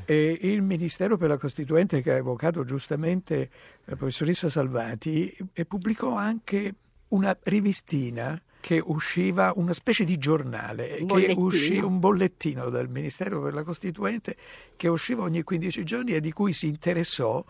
E 0.07 0.39
il 0.43 0.63
Ministero 0.63 1.19
per 1.19 1.29
la 1.29 1.37
Costituente, 1.37 2.01
che 2.01 2.13
ha 2.13 2.17
evocato 2.17 2.65
giustamente 2.65 3.51
la 3.85 3.97
professoressa 3.97 4.49
Salvati, 4.49 5.35
pubblicò 5.69 6.15
anche 6.17 6.75
una 7.09 7.37
rivistina 7.43 8.41
che 8.67 8.83
usciva, 8.85 9.53
una 9.55 9.73
specie 9.73 10.03
di 10.03 10.19
giornale, 10.19 10.97
che 10.97 11.05
Bollettino. 11.05 11.41
uscì 11.45 11.79
un 11.79 12.01
bollettino 12.01 12.69
dal 12.69 12.89
Ministero 12.89 13.41
per 13.41 13.55
la 13.55 13.63
Costituente 13.63 14.35
che 14.75 14.89
usciva 14.89 15.23
ogni 15.23 15.45
15 15.45 15.85
giorni 15.85 16.15
e 16.15 16.21
di 16.21 16.33
cui 16.33 16.53
si 16.53 16.67
interessò 16.67 17.45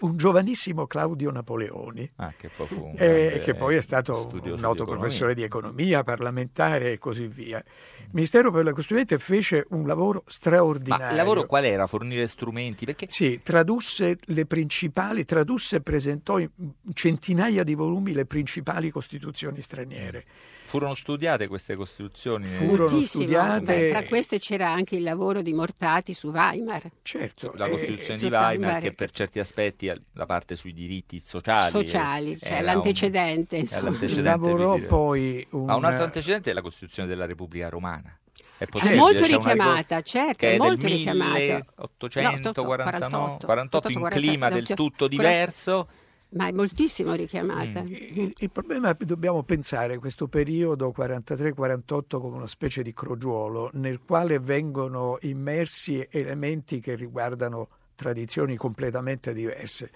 un 0.00 0.16
giovanissimo 0.16 0.86
Claudio 0.86 1.30
Napoleoni. 1.30 2.10
Ah, 2.16 2.32
che 2.38 2.48
poi 2.56 2.66
fu 2.68 2.84
un 2.86 2.94
Eh, 2.96 3.42
che 3.44 3.54
poi 3.54 3.76
è 3.76 3.82
stato 3.82 4.30
un 4.32 4.40
di 4.40 4.48
noto 4.48 4.84
economia. 4.84 4.96
professore 4.96 5.34
di 5.34 5.42
economia, 5.42 6.02
parlamentare 6.04 6.92
e 6.92 6.98
così 6.98 7.26
via. 7.26 7.58
Il 7.98 8.08
Ministero 8.12 8.50
per 8.50 8.64
la 8.64 8.72
Costituente 8.72 9.18
fece 9.18 9.66
un 9.72 9.86
lavoro 9.86 10.24
straordinario. 10.26 11.04
Ma 11.04 11.10
il 11.10 11.16
lavoro 11.18 11.44
qual 11.44 11.66
era? 11.66 11.86
Fornire 11.86 12.26
strumenti? 12.28 12.86
Perché 12.86 13.08
Sì, 13.10 13.40
tradusse 13.42 14.16
le 14.18 14.46
principali, 14.46 15.26
tradusse 15.26 15.76
e 15.76 15.80
presentò 15.82 16.38
in 16.38 16.48
centinaia 16.94 17.62
di 17.62 17.74
volumi 17.74 18.14
le 18.14 18.24
principali 18.24 18.90
costituzioni 18.90 19.60
straniere. 19.60 20.24
Furono 20.72 20.94
studiate 20.94 21.48
queste 21.48 21.74
Costituzioni? 21.76 22.46
Furono 22.46 22.98
studiate. 23.02 23.76
Beh, 23.76 23.90
tra 23.90 24.04
queste 24.04 24.38
c'era 24.38 24.70
anche 24.70 24.96
il 24.96 25.02
lavoro 25.02 25.42
di 25.42 25.52
Mortati 25.52 26.14
su 26.14 26.30
Weimar. 26.30 26.90
Certo. 27.02 27.52
La 27.56 27.68
Costituzione 27.68 28.18
eh, 28.18 28.22
di 28.22 28.34
Weimar, 28.34 28.80
che 28.80 28.94
per 28.94 29.10
certi 29.10 29.38
aspetti 29.38 29.92
la 30.14 30.24
parte 30.24 30.56
sui 30.56 30.72
diritti 30.72 31.20
sociali. 31.20 31.72
Sociali, 31.72 32.38
cioè 32.38 32.62
l'antecedente. 32.62 33.58
Un, 33.58 33.82
l'antecedente 33.82 34.22
Lavorò 34.22 34.78
poi 34.78 35.46
un... 35.50 35.66
Ma 35.66 35.74
un 35.74 35.84
altro 35.84 36.04
antecedente 36.04 36.52
è 36.52 36.54
la 36.54 36.62
Costituzione 36.62 37.06
della 37.06 37.26
Repubblica 37.26 37.68
Romana. 37.68 38.18
È 38.56 38.64
possibile, 38.64 38.96
molto 38.96 39.26
richiamata, 39.26 40.00
certo, 40.00 40.38
che 40.38 40.54
è 40.54 40.56
molto 40.56 40.86
richiamata. 40.86 41.34
1849, 41.36 43.08
no, 43.10 43.36
48, 43.42 43.46
48, 43.46 43.90
in 43.90 44.08
clima 44.08 44.48
del 44.48 44.68
tutto 44.68 45.06
diverso. 45.06 45.86
Ma 46.32 46.48
è 46.48 46.52
moltissimo 46.52 47.12
richiamata. 47.12 47.82
Mm. 47.82 47.86
Il, 47.86 48.34
il, 48.38 48.50
problema 48.50 48.90
è 48.90 48.96
che 48.96 49.04
dobbiamo 49.04 49.42
pensare 49.42 49.98
questo 49.98 50.28
periodo 50.28 50.92
43-48 50.96 52.20
come 52.20 52.36
una 52.36 52.46
specie 52.46 52.82
di 52.82 52.92
crogiuolo 52.92 53.70
nel 53.74 54.00
quale 54.00 54.38
vengono 54.38 55.18
immersi 55.22 56.06
elementi 56.10 56.80
che 56.80 56.94
riguardano 56.94 57.66
tradizioni 57.94 58.56
completamente 58.56 59.32
diverse 59.34 59.90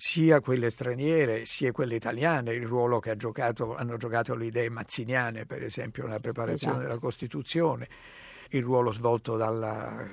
sia 0.00 0.40
quelle 0.40 0.70
straniere 0.70 1.44
sia 1.44 1.72
quelle 1.72 1.94
italiane, 1.94 2.54
il 2.54 2.66
ruolo 2.66 3.00
che 3.00 3.10
ha 3.10 3.16
giocato, 3.16 3.76
hanno 3.76 3.98
giocato 3.98 4.34
le 4.34 4.46
idee 4.46 4.70
mazziniane, 4.70 5.44
per 5.44 5.62
esempio, 5.62 6.04
nella 6.04 6.20
preparazione 6.20 6.76
esatto. 6.76 6.88
della 6.88 6.98
Costituzione, 6.98 7.88
il 8.50 8.62
ruolo 8.62 8.92
svolto 8.92 9.36
dalla, 9.36 10.08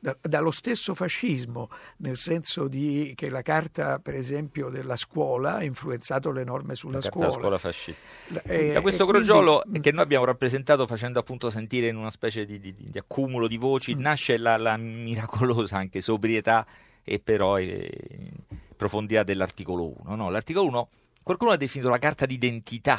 da, 0.00 0.16
dallo 0.20 0.50
stesso 0.50 0.94
fascismo, 0.94 1.68
nel 1.98 2.16
senso 2.16 2.66
di, 2.66 3.12
che 3.14 3.28
la 3.28 3.42
carta, 3.42 3.98
per 3.98 4.14
esempio, 4.14 4.70
della 4.70 4.96
scuola 4.96 5.56
ha 5.56 5.64
influenzato 5.64 6.32
le 6.32 6.42
norme 6.42 6.74
sulla 6.74 6.96
la 6.96 7.02
scuola. 7.02 7.30
scuola 7.30 7.58
fascista. 7.58 8.42
Eh, 8.44 8.72
da 8.72 8.80
questo 8.80 9.06
crogiolo 9.06 9.60
quindi, 9.60 9.80
che 9.80 9.92
noi 9.92 10.02
abbiamo 10.02 10.24
rappresentato 10.24 10.86
facendo 10.86 11.18
appunto 11.18 11.50
sentire 11.50 11.88
in 11.88 11.96
una 11.96 12.10
specie 12.10 12.46
di, 12.46 12.58
di, 12.58 12.74
di 12.74 12.98
accumulo 12.98 13.46
di 13.46 13.58
voci, 13.58 13.94
mm. 13.94 14.00
nasce 14.00 14.38
la, 14.38 14.56
la 14.56 14.76
miracolosa 14.76 15.76
anche 15.76 16.00
sobrietà 16.00 16.66
e 17.04 17.20
però 17.20 17.58
eh, 17.58 18.32
profondità 18.74 19.22
dell'articolo 19.22 19.92
1. 20.04 20.16
No? 20.16 20.30
L'articolo 20.30 20.66
1, 20.66 20.88
qualcuno 21.22 21.50
ha 21.50 21.56
definito 21.56 21.90
la 21.90 21.98
carta 21.98 22.24
d'identità, 22.24 22.98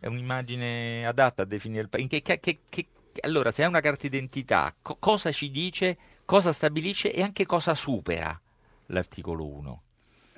è 0.00 0.06
un'immagine 0.06 1.06
adatta 1.06 1.42
a 1.42 1.44
definire 1.44 1.82
il 1.82 1.88
paese. 1.88 2.08
Che, 2.20 2.40
che, 2.40 2.58
che, 2.68 2.86
allora, 3.20 3.52
se 3.52 3.62
è 3.62 3.66
una 3.66 3.80
carta 3.80 4.08
d'identità, 4.08 4.74
co- 4.80 4.96
cosa 4.98 5.32
ci 5.32 5.50
dice, 5.50 5.96
cosa 6.24 6.52
stabilisce 6.52 7.12
e 7.12 7.22
anche 7.22 7.46
cosa 7.46 7.74
supera 7.74 8.38
l'articolo 8.86 9.46
1? 9.46 9.82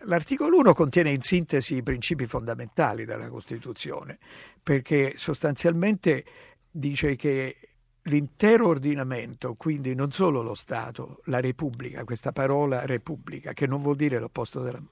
L'articolo 0.05 0.57
1 0.59 0.73
contiene 0.73 1.11
in 1.11 1.21
sintesi 1.21 1.77
i 1.77 1.83
principi 1.83 2.27
fondamentali 2.27 3.05
della 3.05 3.29
Costituzione, 3.29 4.19
perché 4.63 5.13
sostanzialmente 5.17 6.25
dice 6.71 7.17
che 7.17 7.57
l'intero 8.05 8.69
ordinamento, 8.69 9.55
quindi 9.55 9.95
non 9.95 10.11
solo 10.11 10.43
lo 10.43 10.55
Stato, 10.55 11.21
la 11.25 11.41
Repubblica, 11.41 12.05
questa 12.05 12.33
parola 12.33 12.87
Repubblica, 12.87 13.53
che 13.53 13.67
non 13.67 13.83
vuol 13.83 13.97
dire 13.97 14.19
l'opposto 14.19 14.61
della, 14.61 14.83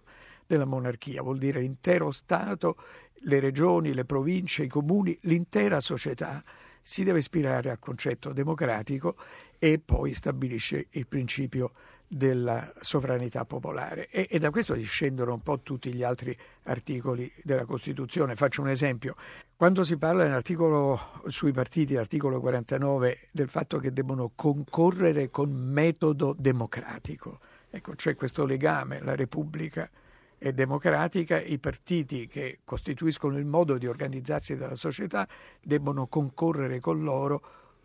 della 0.47 0.67
monarchia, 0.67 1.23
vuol 1.23 1.39
dire 1.39 1.61
l'intero 1.61 2.11
Stato, 2.11 2.77
le 3.23 3.41
regioni, 3.41 3.95
le 3.95 4.05
province, 4.05 4.65
i 4.65 4.69
comuni, 4.69 5.17
l'intera 5.23 5.81
società 5.81 6.45
si 6.89 7.05
deve 7.05 7.19
ispirare 7.19 7.69
al 7.69 7.79
concetto 7.79 8.33
democratico 8.33 9.15
e 9.59 9.79
poi 9.79 10.15
stabilisce 10.15 10.87
il 10.93 11.07
principio 11.07 11.73
della 12.07 12.73
sovranità 12.81 13.45
popolare 13.45 14.09
e, 14.09 14.27
e, 14.31 14.39
da 14.39 14.49
questo 14.49 14.73
discendono 14.73 15.35
un 15.35 15.43
po' 15.43 15.61
tutti 15.61 15.93
gli 15.93 16.03
altri 16.03 16.35
articoli 16.63 17.31
della 17.43 17.67
Costituzione. 17.67 18.37
Faccio 18.37 18.63
un 18.63 18.71
esempio. 18.71 19.17
Quando 19.55 19.85
si 19.85 19.99
parla 19.99 20.23
nell'articolo 20.23 20.99
sui 21.27 21.53
partiti, 21.53 21.95
articolo 21.95 22.41
49, 22.41 23.19
del 23.33 23.51
fatto 23.51 23.79
che 23.79 23.93
devono 23.93 24.33
concorrere 24.35 25.29
con 25.29 25.51
metodo 25.51 26.35
democratico, 26.39 27.39
ecco, 27.69 27.93
c'è 27.97 28.15
questo 28.15 28.47
legame, 28.47 29.03
la 29.03 29.15
Repubblica 29.15 29.91
è 30.39 30.53
democratica, 30.53 31.41
i 31.41 31.59
partiti 31.59 32.27
che 32.27 32.61
costituiscono 32.65 33.37
il 33.39 33.45
modo 33.45 33.77
di 33.77 33.87
organizzarsi 33.87 34.57
della 34.57 34.77
società 34.77 35.27
debbono 35.61 36.07
concorrere 36.07 36.81
con 36.81 37.03
loro 37.03 37.43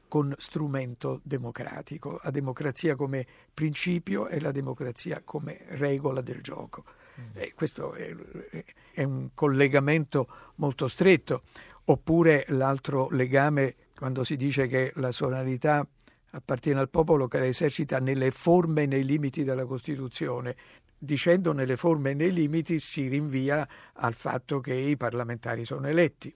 con 0.08 0.32
strumento 0.38 1.22
democratico, 1.24 2.20
la 2.22 2.30
democrazia 2.30 2.96
come 2.96 3.26
principio 3.52 4.28
e 4.28 4.40
la 4.40 4.52
democrazia 4.52 5.22
come 5.26 5.62
regola 5.70 6.22
del 6.22 6.42
gioco. 6.42 6.84
Mm. 7.20 7.24
E 7.34 7.54
questo 7.56 7.94
è, 7.94 8.16
è 8.94 9.04
un 9.04 9.30
collegamento 9.34 10.28
molto 10.56 10.88
stretto. 10.88 11.42
Oppure 11.86 12.46
l'altro 12.50 13.10
legame 13.10 13.76
quando 13.96 14.24
si 14.24 14.38
dice 14.38 14.68
che 14.68 14.92
la 14.96 15.12
sovranità 15.12 15.86
appartiene 16.30 16.80
al 16.80 16.90
popolo 16.90 17.28
che 17.28 17.40
la 17.40 17.48
esercita 17.48 18.00
nelle 18.00 18.32
forme 18.32 18.84
e 18.84 18.86
nei 18.86 19.04
limiti 19.04 19.44
della 19.44 19.66
Costituzione. 19.66 20.56
Dicendo 21.04 21.52
nelle 21.52 21.76
forme 21.76 22.12
e 22.12 22.14
nei 22.14 22.32
limiti 22.32 22.80
si 22.80 23.10
rinvia 23.10 23.68
al 23.96 24.14
fatto 24.14 24.62
che 24.62 24.74
i 24.74 24.96
parlamentari 24.96 25.66
sono 25.66 25.90
eletti 25.90 26.34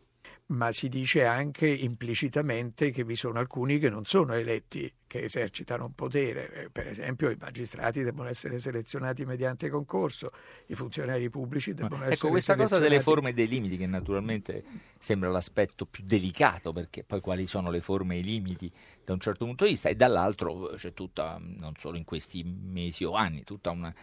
ma 0.47 0.71
si 0.71 0.87
dice 0.87 1.25
anche 1.25 1.67
implicitamente 1.67 2.91
che 2.91 3.03
vi 3.03 3.15
sono 3.17 3.39
alcuni 3.39 3.79
che 3.79 3.89
non 3.89 4.05
sono 4.05 4.33
eletti, 4.33 4.91
che 5.05 5.23
esercitano 5.23 5.85
un 5.85 5.93
potere. 5.93 6.53
Eh, 6.53 6.69
per 6.69 6.87
esempio 6.87 7.29
i 7.29 7.35
magistrati 7.37 8.01
devono 8.01 8.29
essere 8.29 8.57
selezionati 8.57 9.25
mediante 9.25 9.69
concorso, 9.69 10.31
i 10.67 10.75
funzionari 10.75 11.29
pubblici 11.29 11.73
devono 11.73 12.03
ecco, 12.03 12.11
essere 12.11 12.31
questa 12.31 12.55
cosa 12.55 12.79
delle 12.79 13.01
forme 13.01 13.31
e 13.31 13.33
dei 13.33 13.47
limiti, 13.47 13.75
che 13.75 13.87
naturalmente 13.87 14.63
sembra 14.97 15.29
l'aspetto 15.29 15.85
più 15.85 16.03
delicato, 16.05 16.71
perché 16.71 17.03
poi 17.03 17.19
quali 17.19 17.45
sono 17.45 17.69
le 17.69 17.81
forme 17.81 18.15
e 18.15 18.19
i 18.19 18.23
limiti 18.23 18.71
da 19.03 19.11
un 19.11 19.19
certo 19.19 19.43
punto 19.43 19.65
di 19.65 19.71
vista, 19.71 19.89
e 19.89 19.95
dall'altro 19.95 20.71
c'è 20.75 20.93
tutta, 20.93 21.41
non 21.41 21.73
solo 21.75 21.97
in 21.97 22.05
questi 22.05 22.43
mesi 22.43 23.03
o 23.03 23.13
anni, 23.13 23.43
tutta 23.43 23.71
una 23.71 23.93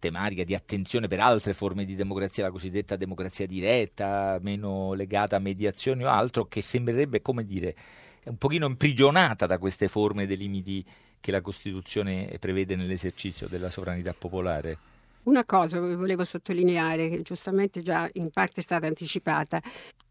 tematica 0.00 0.42
di 0.42 0.56
attenzione 0.56 1.06
per 1.06 1.20
altre 1.20 1.52
forme 1.52 1.84
di 1.84 1.94
democrazia, 1.94 2.42
la 2.42 2.50
cosiddetta 2.50 2.96
democrazia 2.96 3.46
diretta, 3.46 4.38
meno 4.42 4.94
legata 4.94 5.36
a 5.36 5.38
mediazioni 5.38 6.04
o 6.04 6.08
altro, 6.08 6.46
che 6.46 6.60
sembrerebbe, 6.60 7.22
come 7.22 7.44
dire, 7.44 7.76
un 8.24 8.36
pochino 8.36 8.66
imprigionata 8.66 9.46
da 9.46 9.58
queste 9.58 9.86
forme 9.86 10.26
dei 10.26 10.36
limiti 10.36 10.84
che 11.20 11.30
la 11.30 11.40
Costituzione 11.40 12.36
prevede 12.40 12.74
nell'esercizio 12.74 13.46
della 13.46 13.70
sovranità 13.70 14.12
popolare. 14.12 14.78
Una 15.24 15.44
cosa 15.44 15.78
volevo 15.78 16.24
sottolineare, 16.24 17.10
che 17.10 17.22
giustamente 17.22 17.82
già 17.82 18.08
in 18.14 18.30
parte 18.30 18.60
è 18.60 18.64
stata 18.64 18.86
anticipata. 18.86 19.60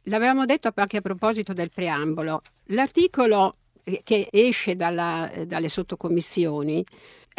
L'avevamo 0.04 0.46
detto 0.46 0.72
anche 0.74 0.98
a 0.98 1.02
proposito 1.02 1.52
del 1.52 1.72
preambolo. 1.74 2.42
L'articolo 2.66 3.54
che 4.04 4.28
esce 4.30 4.76
dalla, 4.76 5.32
dalle 5.46 5.70
sottocommissioni 5.70 6.86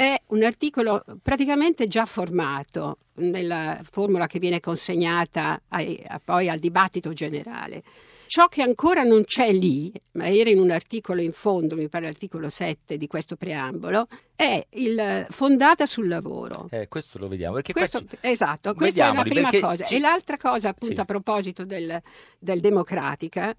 è 0.00 0.18
un 0.28 0.42
articolo 0.44 1.04
praticamente 1.22 1.86
già 1.86 2.06
formato 2.06 3.00
nella 3.16 3.78
formula 3.82 4.26
che 4.26 4.38
viene 4.38 4.58
consegnata 4.58 5.60
ai, 5.68 6.02
poi 6.24 6.48
al 6.48 6.58
dibattito 6.58 7.12
generale. 7.12 7.82
Ciò 8.26 8.48
che 8.48 8.62
ancora 8.62 9.02
non 9.02 9.24
c'è 9.24 9.52
lì, 9.52 9.92
ma 10.12 10.30
era 10.30 10.48
in 10.48 10.58
un 10.58 10.70
articolo 10.70 11.20
in 11.20 11.32
fondo, 11.32 11.76
mi 11.76 11.90
pare 11.90 12.06
l'articolo 12.06 12.48
7 12.48 12.96
di 12.96 13.06
questo 13.08 13.36
preambolo, 13.36 14.06
è 14.34 14.64
il 14.70 15.26
fondata 15.28 15.84
sul 15.84 16.08
lavoro. 16.08 16.68
Eh, 16.70 16.88
questo 16.88 17.18
lo 17.18 17.28
vediamo. 17.28 17.56
Perché 17.56 17.74
questo, 17.74 17.98
ci... 17.98 18.16
Esatto, 18.22 18.72
questa 18.72 19.10
è 19.10 19.12
la 19.12 19.22
prima 19.22 19.50
cosa. 19.50 19.84
Ci... 19.84 19.96
E 19.96 19.98
l'altra 19.98 20.38
cosa, 20.38 20.70
appunto, 20.70 20.94
sì. 20.94 21.00
a 21.00 21.04
proposito 21.04 21.66
del, 21.66 22.00
del 22.38 22.60
democratica, 22.60 23.54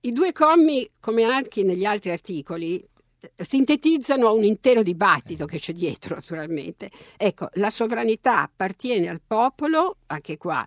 i 0.00 0.12
due 0.12 0.32
commi, 0.32 0.88
come 1.00 1.24
anche 1.24 1.62
negli 1.62 1.84
altri 1.84 2.12
articoli, 2.12 2.82
sintetizzano 3.36 4.32
un 4.34 4.44
intero 4.44 4.82
dibattito 4.82 5.46
che 5.46 5.58
c'è 5.58 5.72
dietro, 5.72 6.14
naturalmente. 6.14 6.90
Ecco, 7.16 7.48
la 7.54 7.70
sovranità 7.70 8.42
appartiene 8.42 9.08
al 9.08 9.20
popolo, 9.26 9.98
anche 10.06 10.36
qua. 10.36 10.66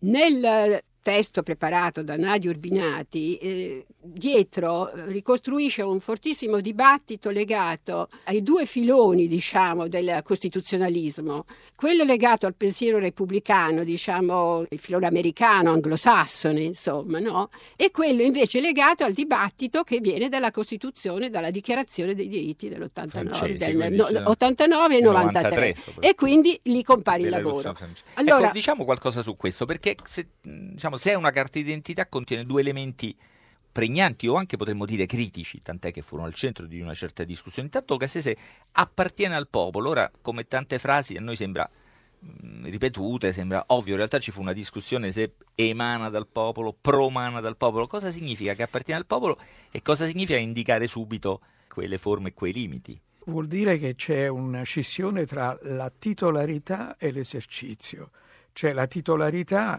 Nel 0.00 0.82
testo 1.02 1.42
preparato 1.42 2.02
da 2.02 2.16
Nadia 2.16 2.50
Urbinati, 2.50 3.36
eh, 3.36 3.86
dietro 4.06 4.90
eh, 4.90 5.06
ricostruisce 5.06 5.82
un 5.82 6.00
fortissimo 6.00 6.60
dibattito 6.60 7.30
legato 7.30 8.08
ai 8.24 8.42
due 8.42 8.66
filoni, 8.66 9.26
diciamo, 9.26 9.88
del 9.88 10.20
costituzionalismo. 10.22 11.44
Quello 11.74 12.04
legato 12.04 12.46
al 12.46 12.54
pensiero 12.54 12.98
repubblicano, 12.98 13.84
diciamo, 13.84 14.64
il 14.68 14.78
filone 14.78 15.06
americano, 15.06 15.72
anglosassone, 15.72 16.62
insomma, 16.62 17.18
no? 17.18 17.50
E 17.76 17.90
quello 17.90 18.22
invece 18.22 18.60
legato 18.60 19.04
al 19.04 19.12
dibattito 19.12 19.82
che 19.82 20.00
viene 20.00 20.28
dalla 20.28 20.50
Costituzione, 20.50 21.30
dalla 21.30 21.50
Dichiarazione 21.50 22.14
dei 22.14 22.28
diritti 22.28 22.68
dell'89, 22.68 23.08
Francesi, 23.08 23.56
del, 23.56 23.94
no, 23.94 24.30
89 24.30 24.96
e 24.96 25.00
93. 25.00 25.46
93 25.50 25.74
e 26.00 26.14
quindi 26.14 26.58
lì 26.64 26.82
compare 26.82 27.22
il 27.22 27.28
lavoro. 27.30 27.76
Allora, 28.14 28.44
ecco, 28.44 28.52
diciamo 28.52 28.84
qualcosa 28.84 29.22
su 29.22 29.36
questo, 29.36 29.66
perché 29.66 29.96
se, 30.08 30.28
diciamo, 30.40 30.96
se 30.96 31.12
è 31.12 31.14
una 31.14 31.30
carta 31.30 31.58
d'identità 31.58 32.06
contiene 32.06 32.44
due 32.44 32.60
elementi 32.60 33.16
pregnanti 33.76 34.26
o 34.26 34.36
anche 34.36 34.56
potremmo 34.56 34.86
dire 34.86 35.04
critici, 35.04 35.60
tant'è 35.60 35.92
che 35.92 36.00
furono 36.00 36.26
al 36.26 36.32
centro 36.32 36.64
di 36.64 36.80
una 36.80 36.94
certa 36.94 37.24
discussione. 37.24 37.66
Intanto 37.66 37.98
Cassese 37.98 38.34
appartiene 38.72 39.34
al 39.36 39.48
popolo, 39.48 39.90
ora 39.90 40.10
come 40.22 40.48
tante 40.48 40.78
frasi 40.78 41.14
a 41.14 41.20
noi 41.20 41.36
sembra 41.36 41.68
ripetute, 42.62 43.34
sembra 43.34 43.64
ovvio, 43.66 43.90
in 43.90 43.98
realtà 43.98 44.18
ci 44.18 44.30
fu 44.30 44.40
una 44.40 44.54
discussione 44.54 45.12
se 45.12 45.34
emana 45.54 46.08
dal 46.08 46.26
popolo, 46.26 46.74
promana 46.80 47.40
dal 47.40 47.58
popolo, 47.58 47.86
cosa 47.86 48.10
significa 48.10 48.54
che 48.54 48.62
appartiene 48.62 48.98
al 48.98 49.04
popolo 49.04 49.38
e 49.70 49.82
cosa 49.82 50.06
significa 50.06 50.38
indicare 50.38 50.86
subito 50.86 51.42
quelle 51.68 51.98
forme 51.98 52.28
e 52.28 52.32
quei 52.32 52.54
limiti. 52.54 52.98
Vuol 53.26 53.46
dire 53.46 53.76
che 53.76 53.94
c'è 53.94 54.26
una 54.26 54.62
scissione 54.62 55.26
tra 55.26 55.54
la 55.64 55.92
titolarità 55.94 56.96
e 56.96 57.12
l'esercizio, 57.12 58.10
cioè 58.54 58.72
la 58.72 58.86
titolarità 58.86 59.78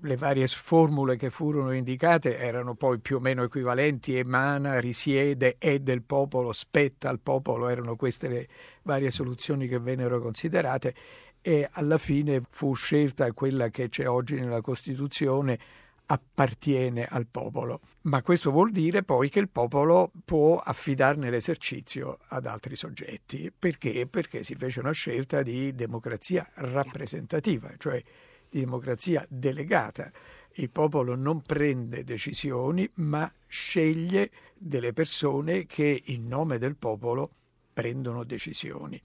le 0.00 0.16
varie 0.16 0.46
formule 0.46 1.16
che 1.16 1.30
furono 1.30 1.72
indicate 1.72 2.38
erano 2.38 2.74
poi 2.74 2.98
più 2.98 3.16
o 3.16 3.20
meno 3.20 3.42
equivalenti, 3.42 4.16
emana, 4.16 4.78
risiede, 4.78 5.56
è 5.58 5.78
del 5.78 6.02
popolo, 6.02 6.52
spetta 6.52 7.08
al 7.08 7.20
popolo, 7.20 7.68
erano 7.68 7.96
queste 7.96 8.28
le 8.28 8.48
varie 8.82 9.10
soluzioni 9.10 9.66
che 9.66 9.78
vennero 9.78 10.20
considerate 10.20 10.94
e 11.40 11.68
alla 11.72 11.98
fine 11.98 12.42
fu 12.48 12.74
scelta 12.74 13.32
quella 13.32 13.68
che 13.68 13.88
c'è 13.88 14.08
oggi 14.08 14.34
nella 14.34 14.60
Costituzione 14.60 15.58
appartiene 16.06 17.04
al 17.04 17.26
popolo. 17.26 17.80
Ma 18.02 18.22
questo 18.22 18.50
vuol 18.50 18.70
dire 18.70 19.02
poi 19.02 19.28
che 19.28 19.40
il 19.40 19.48
popolo 19.48 20.12
può 20.24 20.56
affidarne 20.58 21.30
l'esercizio 21.30 22.18
ad 22.28 22.46
altri 22.46 22.76
soggetti. 22.76 23.52
Perché? 23.56 24.06
Perché 24.06 24.42
si 24.42 24.54
fece 24.54 24.80
una 24.80 24.92
scelta 24.92 25.42
di 25.42 25.74
democrazia 25.74 26.48
rappresentativa, 26.54 27.72
cioè 27.78 28.02
di 28.48 28.60
democrazia 28.60 29.26
delegata. 29.28 30.10
Il 30.58 30.70
popolo 30.70 31.14
non 31.14 31.42
prende 31.42 32.04
decisioni, 32.04 32.88
ma 32.94 33.30
sceglie 33.46 34.30
delle 34.54 34.92
persone 34.92 35.66
che 35.66 36.02
in 36.06 36.26
nome 36.26 36.58
del 36.58 36.76
popolo 36.76 37.30
prendono 37.72 38.24
decisioni 38.24 39.00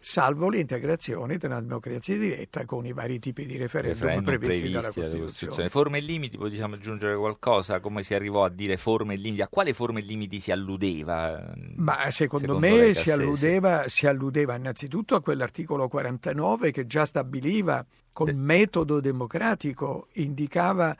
salvo 0.00 0.48
l'integrazione 0.48 1.36
della 1.36 1.60
democrazia 1.60 2.16
diretta 2.16 2.64
con 2.64 2.86
i 2.86 2.92
vari 2.92 3.18
tipi 3.18 3.44
di 3.46 3.56
referendum, 3.56 3.92
referendum 3.92 4.24
previsti, 4.24 4.58
previsti, 4.60 4.72
dalla 4.72 4.86
Costituzione. 4.86 5.24
Costituzione. 5.24 5.68
Forme 5.68 5.98
e 5.98 6.00
limiti, 6.00 6.36
poi 6.36 6.50
diciamo 6.50 6.74
aggiungere 6.74 7.16
qualcosa? 7.16 7.80
Come 7.80 8.02
si 8.02 8.14
arrivò 8.14 8.44
a 8.44 8.48
dire 8.48 8.76
forme 8.76 9.14
e 9.14 9.16
limiti? 9.16 9.42
A 9.42 9.48
quale 9.48 9.72
forme 9.72 10.00
e 10.00 10.04
limiti 10.04 10.40
si 10.40 10.50
alludeva? 10.50 11.52
Ma 11.76 12.10
secondo, 12.10 12.46
secondo 12.46 12.58
me 12.58 12.94
si 12.94 13.10
alludeva, 13.10 13.88
si 13.88 14.06
alludeva 14.06 14.54
innanzitutto 14.54 15.14
a 15.14 15.20
quell'articolo 15.20 15.88
49 15.88 16.70
che 16.70 16.86
già 16.86 17.04
stabiliva 17.04 17.84
col 18.12 18.34
metodo 18.34 19.00
democratico, 19.00 20.08
indicava 20.14 20.96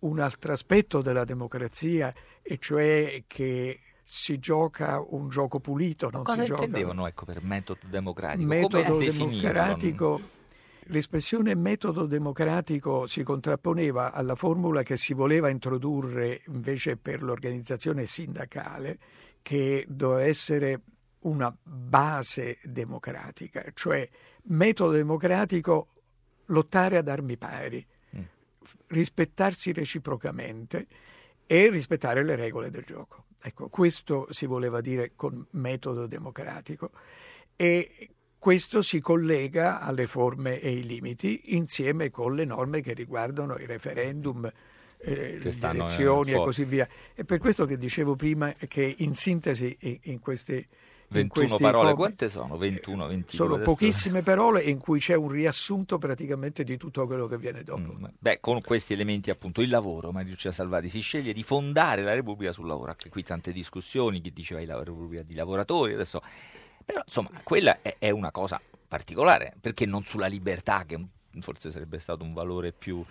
un 0.00 0.18
altro 0.18 0.52
aspetto 0.52 1.02
della 1.02 1.24
democrazia, 1.24 2.12
e 2.42 2.58
cioè 2.58 3.24
che 3.26 3.80
si 4.12 4.40
gioca 4.40 5.00
un 5.00 5.28
gioco 5.28 5.60
pulito. 5.60 6.10
Non 6.10 6.24
cosa 6.24 6.42
si 6.42 6.50
intendevano 6.50 7.06
ecco, 7.06 7.24
per 7.24 7.44
metodo 7.44 7.78
democratico? 7.86 8.44
Metodo 8.44 8.98
democratico. 8.98 10.20
L'espressione 10.86 11.54
metodo 11.54 12.06
democratico 12.06 13.06
si 13.06 13.22
contrapponeva 13.22 14.12
alla 14.12 14.34
formula 14.34 14.82
che 14.82 14.96
si 14.96 15.14
voleva 15.14 15.48
introdurre 15.48 16.42
invece 16.48 16.96
per 16.96 17.22
l'organizzazione 17.22 18.04
sindacale, 18.04 18.98
che 19.42 19.86
doveva 19.88 20.24
essere 20.24 20.80
una 21.20 21.56
base 21.62 22.58
democratica, 22.64 23.64
cioè 23.74 24.08
metodo 24.46 24.90
democratico 24.90 25.86
lottare 26.46 26.96
ad 26.96 27.06
armi 27.06 27.36
pari, 27.36 27.86
mm. 28.16 28.22
rispettarsi 28.88 29.72
reciprocamente 29.72 30.88
e 31.46 31.70
rispettare 31.70 32.24
le 32.24 32.34
regole 32.34 32.70
del 32.70 32.82
gioco. 32.82 33.26
Ecco, 33.42 33.68
questo 33.68 34.26
si 34.30 34.46
voleva 34.46 34.80
dire 34.80 35.12
con 35.16 35.46
metodo 35.52 36.06
democratico 36.06 36.90
e 37.56 38.10
questo 38.38 38.80
si 38.82 39.00
collega 39.00 39.80
alle 39.80 40.06
forme 40.06 40.60
e 40.60 40.68
ai 40.68 40.84
limiti 40.84 41.54
insieme 41.54 42.10
con 42.10 42.34
le 42.34 42.44
norme 42.44 42.80
che 42.80 42.94
riguardano 42.94 43.56
i 43.58 43.66
referendum, 43.66 44.50
eh, 44.98 45.38
le 45.38 45.56
elezioni 45.60 46.32
e 46.32 46.36
così 46.36 46.64
via. 46.64 46.88
È 47.14 47.24
per 47.24 47.38
questo 47.38 47.66
che 47.66 47.76
dicevo 47.76 48.16
prima 48.16 48.52
che 48.52 48.94
in 48.98 49.14
sintesi 49.14 50.00
in 50.04 50.20
questi 50.20 50.66
21 51.10 51.56
parole, 51.58 51.84
comi, 51.86 51.96
quante 51.96 52.28
sono? 52.28 52.56
21, 52.56 53.06
22? 53.08 53.32
Sono 53.34 53.54
adesso... 53.54 53.70
pochissime 53.70 54.22
parole 54.22 54.62
in 54.62 54.78
cui 54.78 55.00
c'è 55.00 55.14
un 55.14 55.28
riassunto 55.28 55.98
praticamente 55.98 56.62
di 56.62 56.76
tutto 56.76 57.06
quello 57.06 57.26
che 57.26 57.36
viene 57.36 57.64
dopo. 57.64 57.80
Mm, 57.80 58.04
beh, 58.18 58.38
con 58.38 58.60
questi 58.60 58.92
elementi 58.92 59.30
appunto 59.30 59.60
il 59.60 59.70
lavoro, 59.70 60.12
Mario 60.12 60.30
Lucia 60.30 60.52
Salvati, 60.52 60.88
si 60.88 61.00
sceglie 61.00 61.32
di 61.32 61.42
fondare 61.42 62.02
la 62.02 62.14
Repubblica 62.14 62.52
sul 62.52 62.66
lavoro, 62.66 62.90
anche 62.90 63.08
qui 63.08 63.24
tante 63.24 63.52
discussioni, 63.52 64.20
chi 64.20 64.32
diceva 64.32 64.64
la 64.64 64.82
Repubblica 64.82 65.22
di 65.22 65.34
lavoratori, 65.34 65.94
adesso... 65.94 66.22
Però 66.84 67.02
insomma, 67.04 67.30
quella 67.42 67.82
è, 67.82 67.96
è 67.98 68.10
una 68.10 68.30
cosa 68.30 68.60
particolare, 68.88 69.54
perché 69.60 69.86
non 69.86 70.04
sulla 70.04 70.26
libertà, 70.26 70.84
che 70.86 70.98
forse 71.40 71.70
sarebbe 71.70 71.98
stato 71.98 72.24
un 72.24 72.32
valore 72.32 72.72
più 72.72 73.04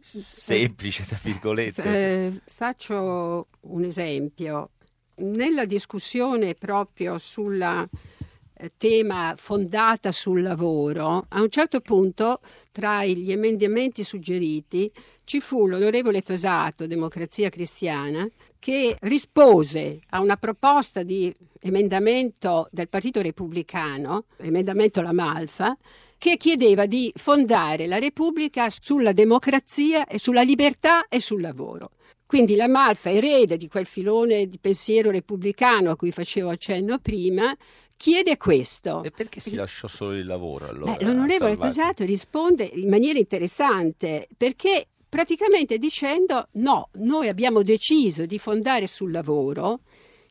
semplice, 0.00 1.04
tra 1.04 1.18
virgolette. 1.22 1.82
Eh, 1.82 2.40
faccio 2.44 3.48
un 3.60 3.84
esempio 3.84 4.70
nella 5.16 5.64
discussione 5.64 6.54
proprio 6.54 7.18
sul 7.18 7.60
eh, 7.60 8.72
tema 8.76 9.34
fondata 9.36 10.12
sul 10.12 10.42
lavoro, 10.42 11.26
a 11.28 11.42
un 11.42 11.50
certo 11.50 11.80
punto 11.80 12.40
tra 12.72 13.04
gli 13.04 13.30
emendamenti 13.30 14.02
suggeriti 14.02 14.90
ci 15.24 15.40
fu 15.40 15.66
l'onorevole 15.66 16.22
Tosato, 16.22 16.86
Democrazia 16.86 17.48
Cristiana, 17.48 18.28
che 18.58 18.96
rispose 19.00 20.00
a 20.10 20.20
una 20.20 20.36
proposta 20.36 21.02
di 21.02 21.34
emendamento 21.60 22.68
del 22.70 22.88
Partito 22.88 23.20
Repubblicano, 23.20 24.24
emendamento 24.38 25.00
La 25.02 25.12
Malfa, 25.12 25.76
che 26.18 26.36
chiedeva 26.36 26.86
di 26.86 27.12
fondare 27.14 27.86
la 27.86 27.98
Repubblica 27.98 28.68
sulla 28.70 29.12
democrazia 29.12 30.06
e 30.06 30.18
sulla 30.18 30.42
libertà 30.42 31.08
e 31.08 31.20
sul 31.20 31.42
lavoro. 31.42 31.90
Quindi 32.26 32.56
la 32.56 32.66
Malfa, 32.66 33.10
erede 33.10 33.56
di 33.56 33.68
quel 33.68 33.86
filone 33.86 34.46
di 34.46 34.58
pensiero 34.58 35.10
repubblicano 35.10 35.90
a 35.90 35.96
cui 35.96 36.10
facevo 36.10 36.50
accenno 36.50 36.98
prima, 36.98 37.56
chiede 37.96 38.36
questo. 38.36 39.04
E 39.04 39.12
perché 39.12 39.38
si 39.38 39.54
lasciò 39.54 39.86
solo 39.86 40.16
il 40.16 40.26
lavoro 40.26 40.68
allora? 40.68 40.96
Beh, 40.96 41.04
l'onorevole 41.04 41.56
Tosato 41.56 42.04
risponde 42.04 42.64
in 42.64 42.88
maniera 42.88 43.18
interessante 43.18 44.28
perché 44.36 44.88
praticamente 45.08 45.78
dicendo 45.78 46.48
no, 46.54 46.88
noi 46.94 47.28
abbiamo 47.28 47.62
deciso 47.62 48.26
di 48.26 48.38
fondare 48.38 48.86
sul 48.86 49.12
lavoro, 49.12 49.80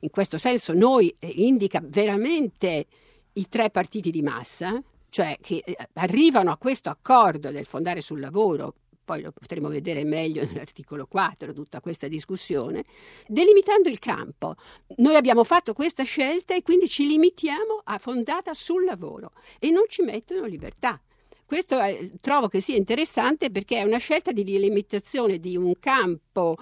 in 0.01 0.09
questo 0.09 0.37
senso 0.37 0.73
noi 0.73 1.15
eh, 1.17 1.27
indica 1.27 1.81
veramente 1.81 2.85
i 3.33 3.47
tre 3.47 3.69
partiti 3.69 4.11
di 4.11 4.21
massa, 4.21 4.81
cioè 5.09 5.37
che 5.41 5.63
eh, 5.65 5.75
arrivano 5.93 6.51
a 6.51 6.57
questo 6.57 6.89
accordo 6.89 7.51
del 7.51 7.65
fondare 7.65 8.01
sul 8.01 8.19
lavoro 8.19 8.75
poi 9.05 9.21
lo 9.21 9.31
potremo 9.31 9.69
vedere 9.69 10.03
meglio 10.03 10.43
nell'articolo 10.45 11.05
4, 11.05 11.53
tutta 11.53 11.79
questa 11.79 12.07
discussione, 12.07 12.83
delimitando 13.27 13.87
il 13.87 13.99
campo. 13.99 14.55
Noi 14.97 15.15
abbiamo 15.15 15.43
fatto 15.43 15.73
questa 15.73 16.03
scelta 16.03 16.53
e 16.53 16.63
quindi 16.63 16.89
ci 16.89 17.07
limitiamo 17.07 17.81
a 17.83 17.97
fondata 17.99 18.53
sul 18.53 18.83
lavoro 18.83 19.31
e 19.59 19.69
non 19.69 19.83
ci 19.87 20.01
mettono 20.01 20.45
libertà. 20.45 20.99
Questo 21.45 21.79
è, 21.79 22.09
trovo 22.21 22.47
che 22.47 22.59
sia 22.59 22.75
interessante 22.75 23.51
perché 23.51 23.77
è 23.77 23.83
una 23.83 23.99
scelta 23.99 24.31
di 24.31 24.43
limitazione 24.43 25.37
di 25.37 25.55
un 25.55 25.73
campo 25.79 26.57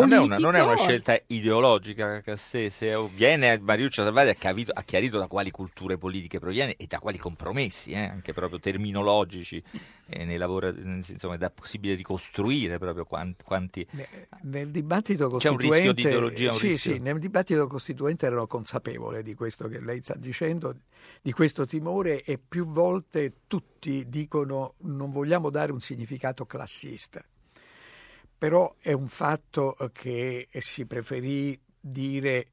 non 0.00 0.12
è, 0.12 0.18
una, 0.18 0.38
non 0.38 0.54
è, 0.56 0.62
una, 0.62 0.76
scelta 0.76 1.18
ideologica 1.28 2.20
Cassese, 2.20 2.96
viene 3.14 3.58
Mariuccia 3.58 4.02
Salvati 4.02 4.30
ha, 4.30 4.34
capito, 4.34 4.72
ha 4.74 4.82
chiarito 4.82 5.18
da 5.18 5.26
quali 5.28 5.50
culture 5.50 5.96
politiche 5.96 6.38
proviene 6.38 6.74
e 6.76 6.86
da 6.86 6.98
quali 6.98 7.18
compromessi, 7.18 7.92
eh, 7.92 7.98
anche 7.98 8.32
proprio 8.32 8.58
terminologici, 8.58 9.62
eh, 10.06 10.24
nei 10.24 10.36
lavori, 10.36 10.72
insomma 10.84 11.36
è 11.36 11.50
possibile 11.50 11.94
ricostruire 11.94 12.78
proprio 12.78 13.04
quanti... 13.04 13.44
quanti... 13.44 13.86
Nel 14.42 14.70
dibattito 14.70 15.28
costituente... 15.28 15.68
C'è 15.68 15.68
un 15.68 15.72
rischio 15.72 15.92
di 15.92 16.00
ideologia? 16.00 16.50
Sì, 16.50 16.68
rischio... 16.68 16.94
sì, 16.94 16.98
nel 17.00 17.18
dibattito 17.18 17.66
costituente 17.66 18.26
ero 18.26 18.46
consapevole 18.46 19.22
di 19.22 19.34
questo 19.34 19.68
che 19.68 19.80
lei 19.80 20.02
sta 20.02 20.14
dicendo, 20.16 20.74
di 21.22 21.32
questo 21.32 21.64
timore 21.66 22.22
e 22.22 22.38
più 22.38 22.66
volte 22.66 23.32
tutti 23.46 24.08
dicono 24.08 24.74
non 24.78 25.10
vogliamo 25.10 25.50
dare 25.50 25.72
un 25.72 25.80
significato 25.80 26.46
classista 26.46 27.24
però 28.36 28.74
è 28.78 28.92
un 28.92 29.08
fatto 29.08 29.76
che 29.92 30.48
si 30.50 30.86
preferì 30.86 31.58
dire 31.80 32.48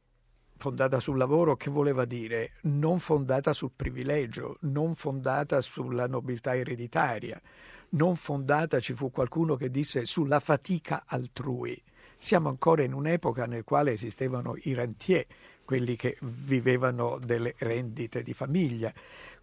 fondata 0.58 1.00
sul 1.00 1.17
lavoro, 1.17 1.56
che 1.56 1.72
voleva 1.72 2.06
dire 2.06 2.54
non 2.63 3.00
fondata 3.00 3.52
sul 3.52 3.72
privilegio, 3.76 4.58
non 4.62 4.94
fondata 4.94 5.60
sulla 5.62 6.08
nobiltà 6.08 6.56
ereditaria, 6.56 7.41
non 7.89 8.15
fondata, 8.15 8.80
ci 8.80 8.94
fu 8.94 9.10
qualcuno 9.10 9.56
che 9.56 9.72
disse, 9.72 10.06
sulla 10.06 10.39
fatica 10.39 11.04
altrui. 11.08 11.82
Siamo 12.15 12.50
ancora 12.50 12.84
in 12.84 12.94
un'epoca 12.94 13.48
nel 13.48 13.63
quale 13.63 13.94
esistevano 13.94 14.56
i 14.63 14.74
rentier, 14.74 15.26
quelli 15.65 15.96
che 15.96 16.17
vivevano 16.22 17.17
delle 17.17 17.56
rendite 17.58 18.22
di 18.22 18.34
famiglia. 18.34 18.94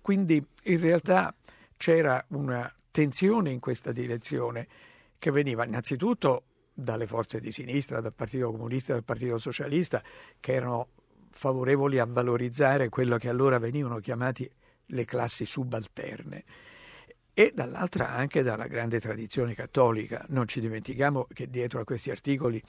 Quindi 0.00 0.42
in 0.64 0.80
realtà 0.80 1.34
c'era 1.76 2.24
una 2.28 2.72
tensione 2.92 3.50
in 3.50 3.58
questa 3.58 3.90
direzione 3.90 4.68
che 5.18 5.30
veniva 5.30 5.64
innanzitutto 5.64 6.44
dalle 6.72 7.06
forze 7.06 7.40
di 7.40 7.50
sinistra, 7.50 8.00
dal 8.00 8.14
Partito 8.14 8.50
Comunista 8.50 8.92
e 8.92 8.94
dal 8.94 9.04
Partito 9.04 9.38
Socialista, 9.38 10.02
che 10.38 10.52
erano 10.52 10.88
favorevoli 11.30 11.98
a 11.98 12.06
valorizzare 12.06 12.88
quello 12.88 13.16
che 13.18 13.28
allora 13.28 13.58
venivano 13.58 13.98
chiamati 13.98 14.50
le 14.86 15.04
classi 15.04 15.44
subalterne 15.44 16.44
e 17.34 17.52
dall'altra 17.54 18.10
anche 18.10 18.42
dalla 18.42 18.66
grande 18.66 18.98
tradizione 18.98 19.54
cattolica. 19.54 20.24
Non 20.28 20.48
ci 20.48 20.60
dimentichiamo 20.60 21.26
che 21.32 21.48
dietro 21.48 21.80
a 21.80 21.84
questi 21.84 22.10
articoli 22.10 22.60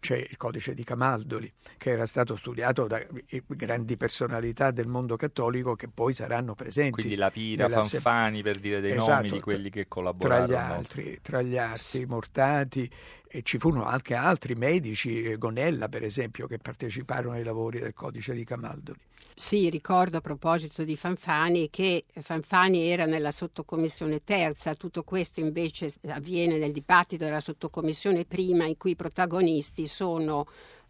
c'è 0.00 0.16
il 0.16 0.36
codice 0.36 0.74
di 0.74 0.84
Camaldoli, 0.84 1.52
che 1.76 1.90
era 1.90 2.06
stato 2.06 2.36
studiato 2.36 2.86
da 2.86 3.00
grandi 3.46 3.96
personalità 3.96 4.70
del 4.70 4.86
mondo 4.86 5.16
cattolico 5.16 5.74
che 5.74 5.88
poi 5.88 6.14
saranno 6.14 6.54
presenti. 6.54 6.92
Quindi 6.92 7.16
la 7.16 7.30
Pira, 7.30 7.68
Fanfani, 7.68 8.42
per 8.42 8.58
dire 8.58 8.80
dei 8.80 8.96
esatto, 8.96 9.12
nomi 9.12 9.30
di 9.30 9.40
quelli 9.40 9.70
che 9.70 9.88
collaborarono. 9.88 10.46
Tra 10.46 10.54
gli 10.54 10.58
altri, 10.58 11.18
tra 11.22 11.42
gli 11.42 11.58
altri 11.58 12.06
Mortati, 12.06 12.90
e 13.28 13.42
ci 13.42 13.58
furono 13.58 13.84
anche 13.84 14.14
altri 14.14 14.54
medici, 14.54 15.22
eh, 15.22 15.36
Gonella 15.36 15.88
per 15.88 16.02
esempio, 16.02 16.46
che 16.46 16.58
parteciparono 16.58 17.34
ai 17.34 17.44
lavori 17.44 17.78
del 17.80 17.94
codice 17.94 18.34
di 18.34 18.44
Camaldoli. 18.44 18.98
Sì, 19.38 19.68
ricordo 19.68 20.16
a 20.16 20.20
proposito 20.22 20.82
di 20.82 20.96
Fanfani 20.96 21.68
che 21.68 22.04
Fanfani 22.20 22.88
era 22.88 23.04
nella 23.04 23.32
sottocommissione 23.32 24.24
terza, 24.24 24.74
tutto 24.74 25.02
questo 25.02 25.40
invece 25.40 25.92
avviene 26.06 26.56
nel 26.56 26.72
dibattito 26.72 27.24
della 27.24 27.40
sottocommissione 27.40 28.24
prima 28.24 28.64
in 28.64 28.78
cui 28.78 28.92
i 28.92 28.96
protagonisti 28.96 29.86
sono 29.86 30.46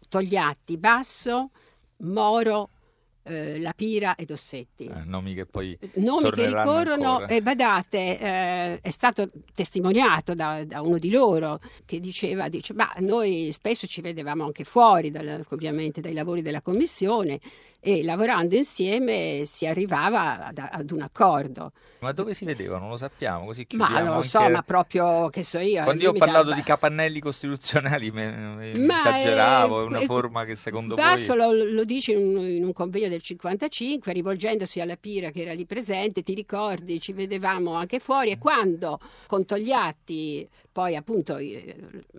Togliatti, 0.07 0.77
Basso, 0.77 1.49
Moro, 1.97 2.69
eh, 3.27 3.59
La 3.59 3.73
Pira 3.75 4.15
e 4.15 4.25
Dossetti. 4.25 4.85
Eh, 4.85 5.03
nomi 5.05 5.33
che 5.33 5.45
poi 5.45 5.77
nomi 5.95 6.31
che 6.31 6.47
ricorrono, 6.47 7.27
e 7.27 7.35
eh, 7.35 7.41
badate, 7.41 8.19
eh, 8.19 8.79
è 8.81 8.89
stato 8.89 9.27
testimoniato 9.53 10.33
da, 10.33 10.63
da, 10.65 10.81
uno 10.81 10.97
di 10.97 11.09
loro 11.09 11.59
che 11.85 11.99
diceva, 11.99 12.49
dice, 12.49 12.73
ma 12.73 12.91
noi 12.99 13.51
spesso 13.51 13.87
ci 13.87 14.01
vedevamo 14.01 14.45
anche 14.45 14.63
fuori 14.63 15.11
dal, 15.11 15.45
ovviamente 15.49 16.01
dai 16.01 16.13
lavori 16.13 16.41
della 16.41 16.61
commissione 16.61 17.39
e 17.79 18.03
lavorando 18.03 18.55
insieme 18.55 19.43
si 19.45 19.65
arrivava 19.65 20.47
ad, 20.47 20.57
ad, 20.57 20.91
un 20.91 21.03
accordo. 21.03 21.71
Ma 21.99 22.11
dove 22.11 22.33
si 22.33 22.43
vedeva? 22.43 22.79
Non 22.79 22.89
lo 22.89 22.97
sappiamo, 22.97 23.45
così 23.45 23.65
Ma 23.71 24.01
non 24.01 24.15
lo 24.15 24.21
so, 24.23 24.39
anche... 24.39 24.51
ma 24.51 24.61
proprio 24.63 25.29
che 25.29 25.43
so 25.43 25.59
io. 25.59 25.83
Quando 25.83 26.03
io 26.03 26.09
ho 26.09 26.13
parlato 26.13 26.49
dava... 26.49 26.55
di 26.55 26.63
capannelli 26.63 27.19
costituzionali 27.19 28.11
mi, 28.11 28.29
mi 28.73 28.93
esageravo, 28.93 29.83
è, 29.83 29.85
una 29.85 30.01
forma 30.01 30.43
che 30.43 30.55
secondo 30.55 30.95
Basso 30.95 31.35
voi... 31.35 31.57
lo, 31.57 31.71
lo 31.71 31.83
dice 31.85 32.13
in 32.13 32.37
un, 32.37 32.45
in 32.45 32.63
un, 32.65 32.73
convegno 32.73 33.09
del 33.17 33.21
55, 33.21 34.13
rivolgendosi 34.13 34.79
alla 34.79 34.95
Pira 34.95 35.31
che 35.31 35.41
era 35.41 35.53
lì 35.53 35.65
presente, 35.65 36.23
ti 36.23 36.33
ricordi, 36.33 37.01
ci 37.01 37.13
vedevamo 37.13 37.73
anche 37.73 37.99
fuori 37.99 38.31
e 38.31 38.37
quando 38.37 38.99
con 39.25 39.45
Togliatti, 39.45 40.47
poi 40.71 40.95
appunto 40.95 41.37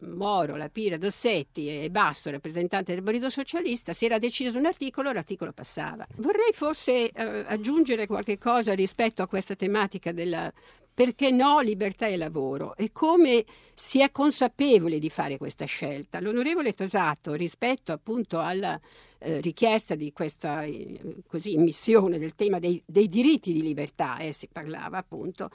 Moro, 0.00 0.56
la 0.56 0.68
Pira, 0.68 0.96
Dossetti 0.96 1.68
e 1.68 1.90
Basso, 1.90 2.30
rappresentante 2.30 2.92
del 2.92 3.02
Partito 3.02 3.30
Socialista, 3.30 3.92
si 3.92 4.04
era 4.04 4.18
deciso 4.18 4.58
un 4.58 4.66
articolo, 4.66 5.12
l'articolo 5.12 5.52
passava. 5.52 6.06
Vorrei 6.16 6.52
forse 6.52 7.10
eh, 7.10 7.44
aggiungere 7.46 8.06
qualche 8.06 8.36
cosa 8.36 8.74
rispetto 8.74 9.22
a 9.22 9.28
questa 9.28 9.54
tematica 9.54 10.12
della 10.12 10.52
perché 10.98 11.30
no 11.30 11.60
libertà 11.60 12.08
e 12.08 12.16
lavoro 12.16 12.74
e 12.74 12.90
come 12.90 13.44
si 13.72 14.00
è 14.00 14.10
consapevole 14.10 14.98
di 14.98 15.08
fare 15.10 15.38
questa 15.38 15.64
scelta. 15.64 16.20
L'onorevole 16.20 16.72
Tosato 16.72 17.34
rispetto 17.34 17.92
appunto 17.92 18.40
alla 18.40 18.80
eh, 19.18 19.40
richiesta 19.40 19.94
di 19.94 20.12
questa 20.12 20.62
eh, 20.62 21.16
così, 21.26 21.54
immissione 21.54 22.18
del 22.18 22.34
tema 22.34 22.58
dei, 22.58 22.82
dei 22.86 23.08
diritti 23.08 23.52
di 23.52 23.62
libertà, 23.62 24.18
eh, 24.18 24.32
si 24.32 24.48
parlava 24.50 24.98
appunto, 24.98 25.50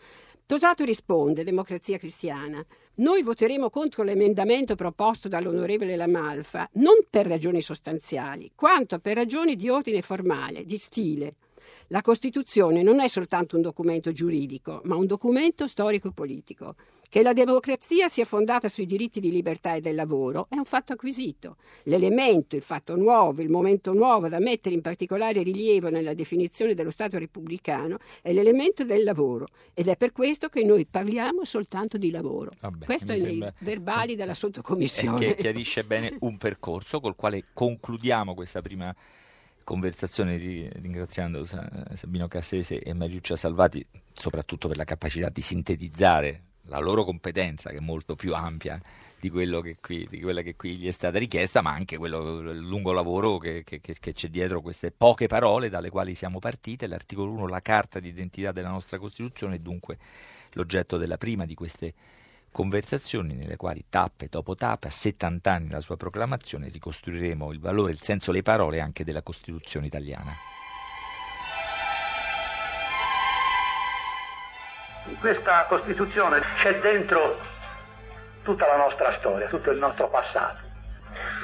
Tosato 0.45 0.83
risponde, 0.83 1.45
Democrazia 1.45 1.97
Cristiana, 1.97 2.63
noi 2.95 3.23
voteremo 3.23 3.69
contro 3.69 4.03
l'emendamento 4.03 4.75
proposto 4.75 5.29
dall'onorevole 5.29 5.95
Lamalfa 5.95 6.69
non 6.73 6.95
per 7.09 7.27
ragioni 7.27 7.61
sostanziali, 7.61 8.51
quanto 8.53 8.99
per 8.99 9.15
ragioni 9.15 9.55
di 9.55 9.69
ordine 9.69 10.01
formale, 10.01 10.65
di 10.65 10.77
stile. 10.77 11.35
La 11.87 12.01
Costituzione 12.01 12.83
non 12.83 12.99
è 12.99 13.07
soltanto 13.07 13.55
un 13.55 13.61
documento 13.61 14.11
giuridico, 14.11 14.81
ma 14.83 14.95
un 14.95 15.05
documento 15.05 15.65
storico-politico. 15.65 16.75
Che 17.13 17.21
la 17.21 17.33
democrazia 17.33 18.07
sia 18.09 18.25
fondata 18.25 18.67
sui 18.67 18.87
diritti 18.87 19.19
di 19.19 19.29
libertà 19.29 19.75
e 19.75 19.81
del 19.81 19.93
lavoro 19.93 20.47
è 20.49 20.55
un 20.55 20.65
fatto 20.65 20.93
acquisito. 20.93 21.57
L'elemento, 21.83 22.55
il 22.55 22.63
fatto 22.63 22.95
nuovo, 22.95 23.43
il 23.43 23.51
momento 23.51 23.93
nuovo 23.93 24.29
da 24.29 24.39
mettere 24.39 24.73
in 24.73 24.81
particolare 24.81 25.43
rilievo 25.43 25.91
nella 25.91 26.15
definizione 26.15 26.73
dello 26.73 26.89
Stato 26.89 27.19
repubblicano 27.19 27.99
è 28.19 28.33
l'elemento 28.33 28.83
del 28.83 29.03
lavoro 29.03 29.45
ed 29.75 29.89
è 29.89 29.95
per 29.95 30.11
questo 30.11 30.49
che 30.49 30.63
noi 30.63 30.87
parliamo 30.87 31.43
soltanto 31.43 31.99
di 31.99 32.09
lavoro. 32.09 32.49
Vabbè, 32.59 32.85
questo 32.85 33.11
è 33.11 33.19
sembra... 33.19 33.45
nei 33.45 33.53
verbali 33.59 34.15
della 34.15 34.33
sottocommissione. 34.33 35.19
Che 35.19 35.35
chiarisce 35.37 35.83
bene 35.83 36.15
un 36.21 36.37
percorso 36.37 36.99
col 36.99 37.15
quale 37.15 37.43
concludiamo 37.53 38.33
questa 38.33 38.63
prima 38.63 38.91
conversazione 39.63 40.37
ringraziando 40.37 41.45
Sabino 41.45 42.27
Cassese 42.27 42.81
e 42.81 42.91
Mariuccia 42.93 43.35
Salvati 43.35 43.85
soprattutto 44.11 44.67
per 44.67 44.77
la 44.77 44.83
capacità 44.83 45.29
di 45.29 45.41
sintetizzare 45.41 46.45
la 46.67 46.79
loro 46.79 47.03
competenza 47.03 47.69
che 47.69 47.77
è 47.77 47.81
molto 47.81 48.15
più 48.15 48.33
ampia 48.33 48.81
di, 49.29 49.31
che 49.31 49.77
qui, 49.79 50.07
di 50.09 50.19
quella 50.19 50.41
che 50.41 50.55
qui 50.55 50.75
gli 50.75 50.87
è 50.87 50.91
stata 50.91 51.17
richiesta, 51.17 51.61
ma 51.61 51.71
anche 51.71 51.97
quello, 51.97 52.39
il 52.39 52.57
lungo 52.57 52.91
lavoro 52.91 53.37
che, 53.37 53.63
che, 53.63 53.79
che, 53.79 54.13
c'è 54.13 54.27
dietro 54.27 54.61
queste 54.61 54.91
poche 54.91 55.27
parole 55.27 55.69
dalle 55.69 55.89
quali 55.89 56.13
siamo 56.13 56.39
partite. 56.39 56.87
L'articolo 56.87 57.31
1, 57.31 57.47
la 57.47 57.61
carta 57.61 57.99
di 57.99 58.09
identità 58.09 58.51
della 58.51 58.69
nostra 58.69 58.97
Costituzione, 58.97 59.55
è 59.55 59.59
dunque 59.59 59.97
l'oggetto 60.51 60.97
della 60.97 61.17
prima 61.17 61.45
di 61.45 61.53
queste 61.55 61.93
conversazioni 62.51 63.33
nelle 63.33 63.55
quali 63.55 63.85
tappe 63.89 64.27
dopo 64.29 64.55
tappe, 64.55 64.87
a 64.87 64.91
70 64.91 65.51
anni 65.51 65.67
dalla 65.69 65.81
sua 65.81 65.97
proclamazione, 65.97 66.67
ricostruiremo 66.67 67.51
il 67.51 67.59
valore, 67.59 67.93
il 67.93 68.01
senso, 68.01 68.31
le 68.31 68.43
parole 68.43 68.81
anche 68.81 69.05
della 69.05 69.23
Costituzione 69.23 69.87
italiana. 69.87 70.35
In 75.13 75.19
questa 75.19 75.65
Costituzione 75.67 76.41
c'è 76.55 76.79
dentro 76.79 77.39
tutta 78.41 78.65
la 78.65 78.77
nostra 78.77 79.13
storia, 79.19 79.47
tutto 79.47 79.69
il 79.69 79.77
nostro 79.77 80.09
passato, 80.09 80.57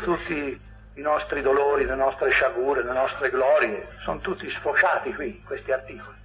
tutti 0.01 0.59
i 0.95 1.01
nostri 1.01 1.43
dolori, 1.43 1.85
le 1.85 1.93
nostre 1.93 2.31
sciagure, 2.31 2.81
le 2.81 2.91
nostre 2.91 3.29
glorie, 3.29 3.89
sono 4.01 4.21
tutti 4.21 4.49
sfociati 4.49 5.13
qui, 5.13 5.43
questi 5.45 5.71
articoli. 5.71 6.17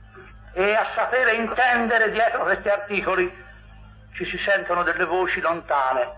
E 0.55 0.73
a 0.73 0.87
sapere 0.95 1.35
intendere 1.35 2.11
dietro 2.13 2.45
questi 2.45 2.71
articoli 2.71 3.31
ci 4.15 4.25
si 4.25 4.39
sentono 4.39 4.83
delle 4.83 5.05
voci 5.05 5.43
lontane. 5.43 6.13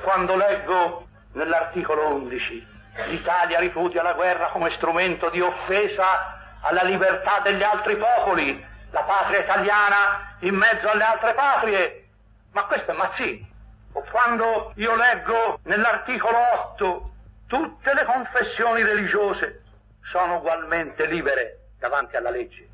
Quando 0.00 0.36
leggo 0.36 1.06
nell'articolo 1.34 2.14
11 2.14 2.66
l'Italia 3.08 3.58
ripudia 3.58 4.02
la 4.02 4.14
guerra 4.14 4.46
come 4.46 4.70
strumento 4.70 5.28
di 5.28 5.42
offesa 5.42 6.38
alla 6.62 6.82
libertà 6.82 7.40
degli 7.40 7.62
altri 7.62 7.96
popoli, 7.96 8.68
la 8.90 9.02
patria 9.02 9.40
italiana 9.40 10.36
in 10.40 10.54
mezzo 10.54 10.88
alle 10.88 11.04
altre 11.04 11.34
patrie. 11.34 12.08
Ma 12.52 12.64
questo 12.64 12.90
è 12.90 12.94
Mazzini. 12.94 13.48
O 13.92 14.04
quando 14.10 14.72
io 14.76 14.94
leggo 14.94 15.58
nell'articolo 15.64 16.36
8 16.72 17.12
tutte 17.46 17.94
le 17.94 18.04
confessioni 18.04 18.82
religiose 18.82 19.62
sono 20.02 20.36
ugualmente 20.36 21.06
libere 21.06 21.70
davanti 21.78 22.16
alla 22.16 22.30
legge. 22.30 22.68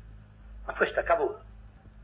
Ma 0.65 0.73
questo 0.73 0.99
è 0.99 1.03
Cavour. 1.03 1.39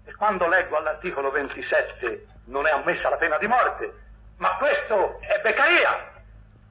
E 0.06 0.15
quando 0.15 0.47
leggo 0.47 0.78
all'articolo 0.78 1.32
27 1.32 2.28
non 2.45 2.67
è 2.67 2.71
ammessa 2.71 3.10
la 3.10 3.17
pena 3.17 3.38
di 3.38 3.47
morte, 3.47 3.93
ma 4.38 4.56
questo 4.58 5.19
è 5.21 5.39
Beccaria. 5.41 6.12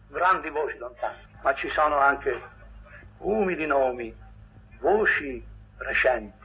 Grandi 0.09 0.51
voci 0.51 0.77
lontane. 0.79 1.31
Ma 1.43 1.55
ci 1.55 1.69
sono 1.71 1.99
anche 1.99 2.41
umili 3.19 3.67
nomi, 3.67 4.15
voci 4.81 5.45
recenti 5.79 6.42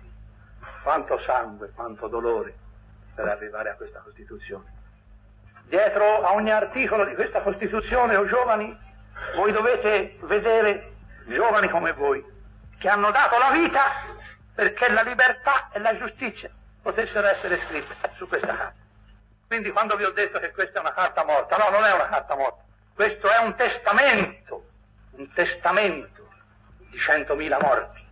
quanto 0.88 1.20
sangue, 1.20 1.70
quanto 1.76 2.08
dolore 2.08 2.56
per 3.14 3.28
arrivare 3.28 3.72
a 3.72 3.74
questa 3.76 4.00
Costituzione. 4.00 4.72
Dietro 5.66 6.24
a 6.24 6.32
ogni 6.32 6.50
articolo 6.50 7.04
di 7.04 7.14
questa 7.14 7.42
Costituzione, 7.42 8.16
o 8.16 8.26
giovani, 8.26 8.74
voi 9.36 9.52
dovete 9.52 10.16
vedere 10.22 10.94
giovani 11.26 11.68
come 11.68 11.92
voi, 11.92 12.24
che 12.80 12.88
hanno 12.88 13.12
dato 13.12 13.38
la 13.38 13.52
vita 13.52 13.82
perché 14.56 14.90
la 14.94 15.02
libertà 15.02 15.68
e 15.74 15.80
la 15.80 15.94
giustizia 15.98 16.50
potessero 16.82 17.28
essere 17.28 17.60
scritte 17.66 17.94
su 18.16 18.26
questa 18.26 18.48
carta. 18.48 18.82
Quindi 19.46 19.72
quando 19.72 19.98
vi 19.98 20.06
ho 20.06 20.12
detto 20.12 20.40
che 20.40 20.54
questa 20.54 20.78
è 20.78 20.80
una 20.80 20.94
carta 20.94 21.26
morta, 21.26 21.58
no, 21.58 21.70
non 21.70 21.84
è 21.84 21.92
una 21.92 22.08
carta 22.08 22.34
morta, 22.34 22.64
questo 22.94 23.30
è 23.30 23.40
un 23.40 23.56
testamento, 23.56 24.70
un 25.18 25.34
testamento 25.34 26.30
di 26.78 26.98
centomila 26.98 27.60
morti 27.60 28.07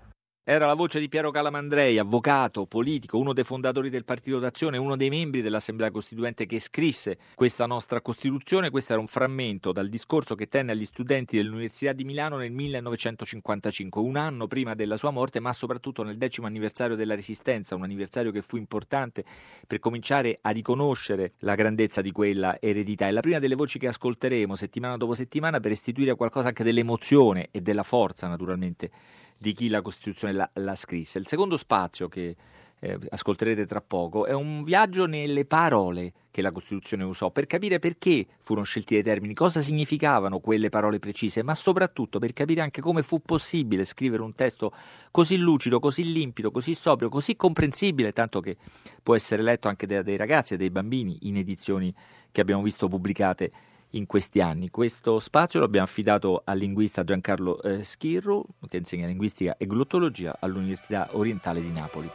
era 0.48 0.68
la 0.68 0.76
voce 0.76 1.00
di 1.00 1.10
Piero 1.10 1.32
Calamandrei, 1.32 1.98
avvocato, 1.98 2.68
politico, 2.68 3.18
uno 3.18 3.34
dei 3.34 3.44
fondatori 3.44 3.90
del 3.90 4.06
Partito 4.06 4.38
d'Azione, 4.38 4.78
uno 4.78 4.96
dei 4.96 5.10
membri 5.10 5.42
dell'Assemblea 5.42 5.90
Costituente 5.90 6.46
che 6.46 6.60
scrisse 6.60 7.18
questa 7.34 7.66
nostra 7.66 8.00
Costituzione. 8.00 8.70
Questo 8.70 8.92
era 8.92 9.02
un 9.02 9.08
frammento 9.08 9.72
dal 9.72 9.90
discorso 9.90 10.36
che 10.36 10.48
tenne 10.48 10.74
agli 10.74 10.86
studenti 10.86 11.36
dell'Università 11.36 11.94
di 11.94 12.04
Milano 12.04 12.38
nel 12.38 12.52
1955, 12.52 14.00
un 14.00 14.18
anno 14.18 14.46
prima 14.46 14.76
della 14.76 14.98
sua 14.98 15.10
morte, 15.10 15.40
ma 15.40 15.52
soprattutto 15.52 16.04
nel 16.04 16.20
decimo 16.20 16.46
anniversario 16.46 16.96
della 16.96 17.16
Resistenza, 17.16 17.74
un 17.74 17.82
anniversario 17.82 18.30
che 18.30 18.44
fu 18.44 18.58
importante 18.58 19.24
per 19.66 19.80
cominciare 19.80 20.38
a 20.44 20.52
riconoscere 20.52 21.34
la 21.40 21.56
grandezza 21.56 22.02
di 22.02 22.12
quella 22.12 22.62
eredità. 22.62 23.08
È 23.08 23.12
la 23.12 23.22
prima 23.22 23.40
delle 23.40 23.56
voci 23.56 23.80
che 23.80 23.88
ascolteremo 23.88 24.56
settimana 24.56 24.96
dopo 24.96 25.16
settimana 25.16 25.60
per 25.60 25.72
restituire 25.72 26.14
qualcosa 26.14 26.50
anche 26.50 26.64
dell'emozione 26.64 27.48
e 27.50 27.62
della 27.62 27.82
forza, 27.82 28.28
naturalmente 28.28 28.92
di 29.38 29.54
chi 29.54 29.70
la 29.70 29.82
Costituzione 29.82 30.34
la, 30.34 30.50
la 30.54 30.76
scrisse. 30.76 31.20
Il 31.20 31.28
secondo 31.28 31.58
spazio 31.58 32.08
che 32.08 32.36
eh, 32.80 33.00
ascolterete 33.10 33.66
tra 33.66 33.82
poco, 33.82 34.26
è 34.26 34.34
un 34.34 34.64
viaggio 34.64 35.06
nelle 35.06 35.46
parole 35.46 36.14
che 36.30 36.42
la 36.42 36.52
Costituzione 36.52 37.04
usò 37.04 37.32
per 37.32 37.48
capire 37.48 37.80
perché 37.80 38.28
furono 38.42 38.66
scelti 38.66 38.94
dei 38.96 39.04
termini, 39.04 39.34
cosa 39.34 39.62
significavano 39.62 40.40
quelle 40.40 40.70
parole 40.70 41.00
precise, 41.00 41.44
ma 41.44 41.56
soprattutto 41.56 42.20
per 42.20 42.34
capire 42.34 42.62
anche 42.62 42.82
come 42.82 43.04
fu 43.04 43.22
possibile 43.22 43.86
scrivere 43.86 44.22
un 44.22 44.36
testo 44.36 44.74
così 45.12 45.38
lucido, 45.38 45.80
così 45.80 46.12
limpido, 46.12 46.52
così 46.52 46.76
sobrio, 46.76 47.10
così 47.10 47.36
comprensibile, 47.36 48.12
tanto 48.12 48.42
che 48.42 48.58
può 49.02 49.16
essere 49.16 49.42
letto 49.42 49.70
anche 49.70 49.88
da 49.88 50.02
dei 50.02 50.18
ragazzi 50.18 50.56
e 50.56 50.58
dei 50.58 50.70
bambini 50.70 51.20
in 51.22 51.38
edizioni 51.38 51.94
che 52.32 52.42
abbiamo 52.42 52.62
visto 52.62 52.90
pubblicate 52.90 53.52
in 53.96 54.06
questi 54.06 54.42
anni. 54.42 54.70
Questo 54.70 55.20
spazio 55.20 55.60
lo 55.60 55.66
abbiamo 55.66 55.86
affidato 55.86 56.42
al 56.46 56.58
linguista 56.58 57.04
Giancarlo 57.04 57.62
eh, 57.62 57.84
Schirru, 57.84 58.46
che 58.68 58.78
insegna 58.78 59.08
linguistica 59.08 59.58
e 59.58 59.66
glottologia 59.66 60.38
all'Università 60.40 61.10
Orientale 61.12 61.62
di 61.62 61.72
Napoli. 61.72 62.10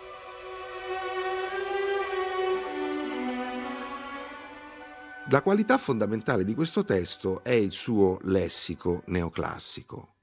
La 5.29 5.43
qualità 5.43 5.79
fondamentale 5.79 6.43
di 6.45 6.55
questo 6.55 6.85
testo 6.85 7.45
è 7.45 7.53
il 7.53 7.71
suo 7.71 8.19
lessico 8.23 9.03
neoclassico, 9.07 10.14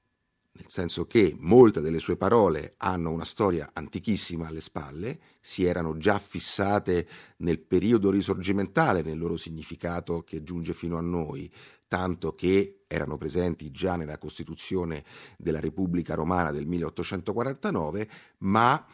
nel 0.58 0.70
senso 0.70 1.06
che 1.06 1.36
molte 1.38 1.80
delle 1.80 2.00
sue 2.00 2.16
parole 2.16 2.74
hanno 2.78 3.12
una 3.12 3.24
storia 3.24 3.70
antichissima 3.72 4.48
alle 4.48 4.60
spalle, 4.60 5.20
si 5.40 5.64
erano 5.64 5.96
già 5.98 6.18
fissate 6.18 7.06
nel 7.38 7.60
periodo 7.60 8.10
risorgimentale 8.10 9.02
nel 9.02 9.18
loro 9.18 9.36
significato 9.36 10.22
che 10.22 10.42
giunge 10.42 10.74
fino 10.74 10.98
a 10.98 11.00
noi, 11.00 11.50
tanto 11.86 12.34
che 12.34 12.80
erano 12.88 13.16
presenti 13.16 13.70
già 13.70 13.94
nella 13.94 14.18
Costituzione 14.18 15.04
della 15.36 15.60
Repubblica 15.60 16.14
Romana 16.14 16.50
del 16.50 16.66
1849, 16.66 18.10
ma 18.38 18.84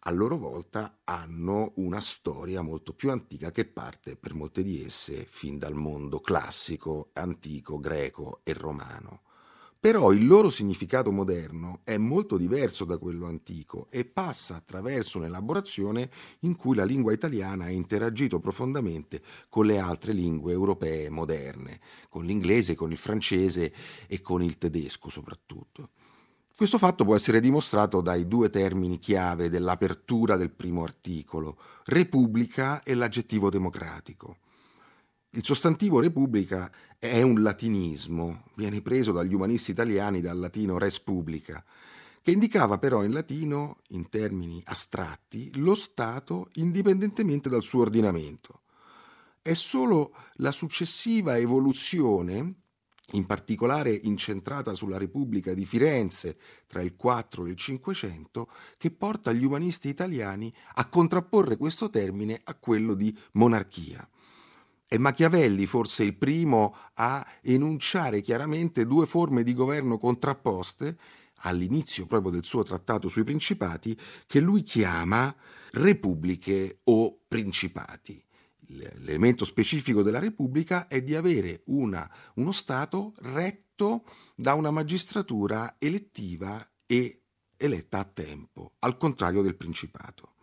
a 0.00 0.10
loro 0.10 0.36
volta 0.36 0.98
hanno 1.04 1.72
una 1.76 2.00
storia 2.00 2.60
molto 2.60 2.92
più 2.92 3.10
antica 3.10 3.52
che 3.52 3.66
parte 3.66 4.16
per 4.16 4.34
molte 4.34 4.64
di 4.64 4.82
esse 4.82 5.24
fin 5.24 5.58
dal 5.58 5.74
mondo 5.74 6.20
classico, 6.20 7.10
antico, 7.12 7.78
greco 7.78 8.40
e 8.42 8.52
romano. 8.52 9.22
Però 9.80 10.10
il 10.10 10.26
loro 10.26 10.50
significato 10.50 11.12
moderno 11.12 11.82
è 11.84 11.96
molto 11.98 12.36
diverso 12.36 12.84
da 12.84 12.98
quello 12.98 13.26
antico 13.26 13.86
e 13.90 14.04
passa 14.04 14.56
attraverso 14.56 15.18
un'elaborazione 15.18 16.10
in 16.40 16.56
cui 16.56 16.74
la 16.74 16.84
lingua 16.84 17.12
italiana 17.12 17.66
ha 17.66 17.70
interagito 17.70 18.40
profondamente 18.40 19.22
con 19.48 19.66
le 19.66 19.78
altre 19.78 20.12
lingue 20.12 20.50
europee 20.50 21.08
moderne, 21.10 21.78
con 22.08 22.24
l'inglese, 22.24 22.74
con 22.74 22.90
il 22.90 22.96
francese 22.96 23.72
e 24.08 24.20
con 24.20 24.42
il 24.42 24.58
tedesco 24.58 25.10
soprattutto. 25.10 25.90
Questo 26.56 26.78
fatto 26.78 27.04
può 27.04 27.14
essere 27.14 27.38
dimostrato 27.38 28.00
dai 28.00 28.26
due 28.26 28.50
termini 28.50 28.98
chiave 28.98 29.48
dell'apertura 29.48 30.34
del 30.34 30.50
primo 30.50 30.82
articolo, 30.82 31.56
Repubblica 31.84 32.82
e 32.82 32.94
l'aggettivo 32.94 33.48
democratico. 33.48 34.38
Il 35.32 35.44
sostantivo 35.44 36.00
Repubblica 36.00 36.72
è 36.98 37.20
un 37.20 37.42
latinismo, 37.42 38.44
viene 38.54 38.80
preso 38.80 39.12
dagli 39.12 39.34
umanisti 39.34 39.72
italiani 39.72 40.22
dal 40.22 40.38
latino 40.38 40.78
res 40.78 41.00
publica, 41.00 41.62
che 42.22 42.30
indicava 42.30 42.78
però 42.78 43.04
in 43.04 43.12
latino, 43.12 43.80
in 43.88 44.08
termini 44.08 44.62
astratti, 44.64 45.50
lo 45.58 45.74
Stato 45.74 46.48
indipendentemente 46.54 47.50
dal 47.50 47.62
suo 47.62 47.82
ordinamento. 47.82 48.62
È 49.42 49.52
solo 49.52 50.14
la 50.36 50.50
successiva 50.50 51.36
evoluzione 51.36 52.54
in 53.12 53.26
particolare 53.26 53.92
incentrata 53.92 54.72
sulla 54.72 54.96
Repubblica 54.96 55.52
di 55.52 55.66
Firenze 55.66 56.38
tra 56.66 56.80
il 56.80 56.96
4 56.96 57.44
e 57.44 57.50
il 57.50 57.56
500, 57.56 58.50
che 58.78 58.90
porta 58.90 59.32
gli 59.32 59.44
umanisti 59.44 59.88
italiani 59.88 60.50
a 60.76 60.88
contrapporre 60.88 61.58
questo 61.58 61.90
termine 61.90 62.40
a 62.44 62.54
quello 62.54 62.94
di 62.94 63.14
monarchia. 63.32 64.08
È 64.88 64.96
Machiavelli 64.96 65.66
forse 65.66 66.02
il 66.02 66.16
primo 66.16 66.74
a 66.94 67.26
enunciare 67.42 68.22
chiaramente 68.22 68.86
due 68.86 69.04
forme 69.04 69.42
di 69.42 69.52
governo 69.52 69.98
contrapposte, 69.98 70.96
all'inizio 71.42 72.06
proprio 72.06 72.32
del 72.32 72.44
suo 72.44 72.62
trattato 72.62 73.08
sui 73.08 73.22
principati, 73.22 73.96
che 74.26 74.40
lui 74.40 74.62
chiama 74.62 75.34
repubbliche 75.72 76.80
o 76.84 77.20
principati 77.28 78.24
l'elemento 78.68 79.44
specifico 79.44 80.02
della 80.02 80.18
Repubblica 80.18 80.88
è 80.88 81.02
di 81.02 81.14
avere 81.14 81.62
una, 81.66 82.10
uno 82.34 82.52
Stato 82.52 83.14
retto 83.18 84.04
da 84.34 84.54
una 84.54 84.70
magistratura 84.70 85.76
elettiva 85.78 86.66
e 86.86 87.22
eletta 87.56 87.98
a 87.98 88.04
tempo, 88.04 88.72
al 88.80 88.96
contrario 88.96 89.42
del 89.42 89.56
Principato. 89.56 90.34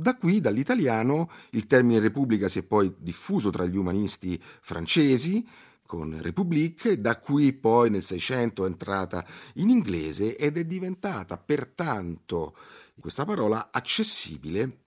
Da 0.00 0.14
qui, 0.14 0.40
dall'italiano, 0.40 1.28
il 1.50 1.66
termine 1.66 1.98
Repubblica 1.98 2.48
si 2.48 2.60
è 2.60 2.62
poi 2.62 2.94
diffuso 2.98 3.50
tra 3.50 3.66
gli 3.66 3.76
umanisti 3.76 4.40
francesi, 4.40 5.44
con 5.84 6.16
République, 6.22 7.00
da 7.00 7.18
qui 7.18 7.52
poi 7.52 7.90
nel 7.90 8.04
Seicento 8.04 8.62
è 8.62 8.68
entrata 8.68 9.26
in 9.54 9.70
inglese 9.70 10.36
ed 10.36 10.56
è 10.56 10.64
diventata 10.64 11.36
pertanto 11.36 12.54
questa 13.00 13.24
parola 13.24 13.70
accessibile 13.72 14.84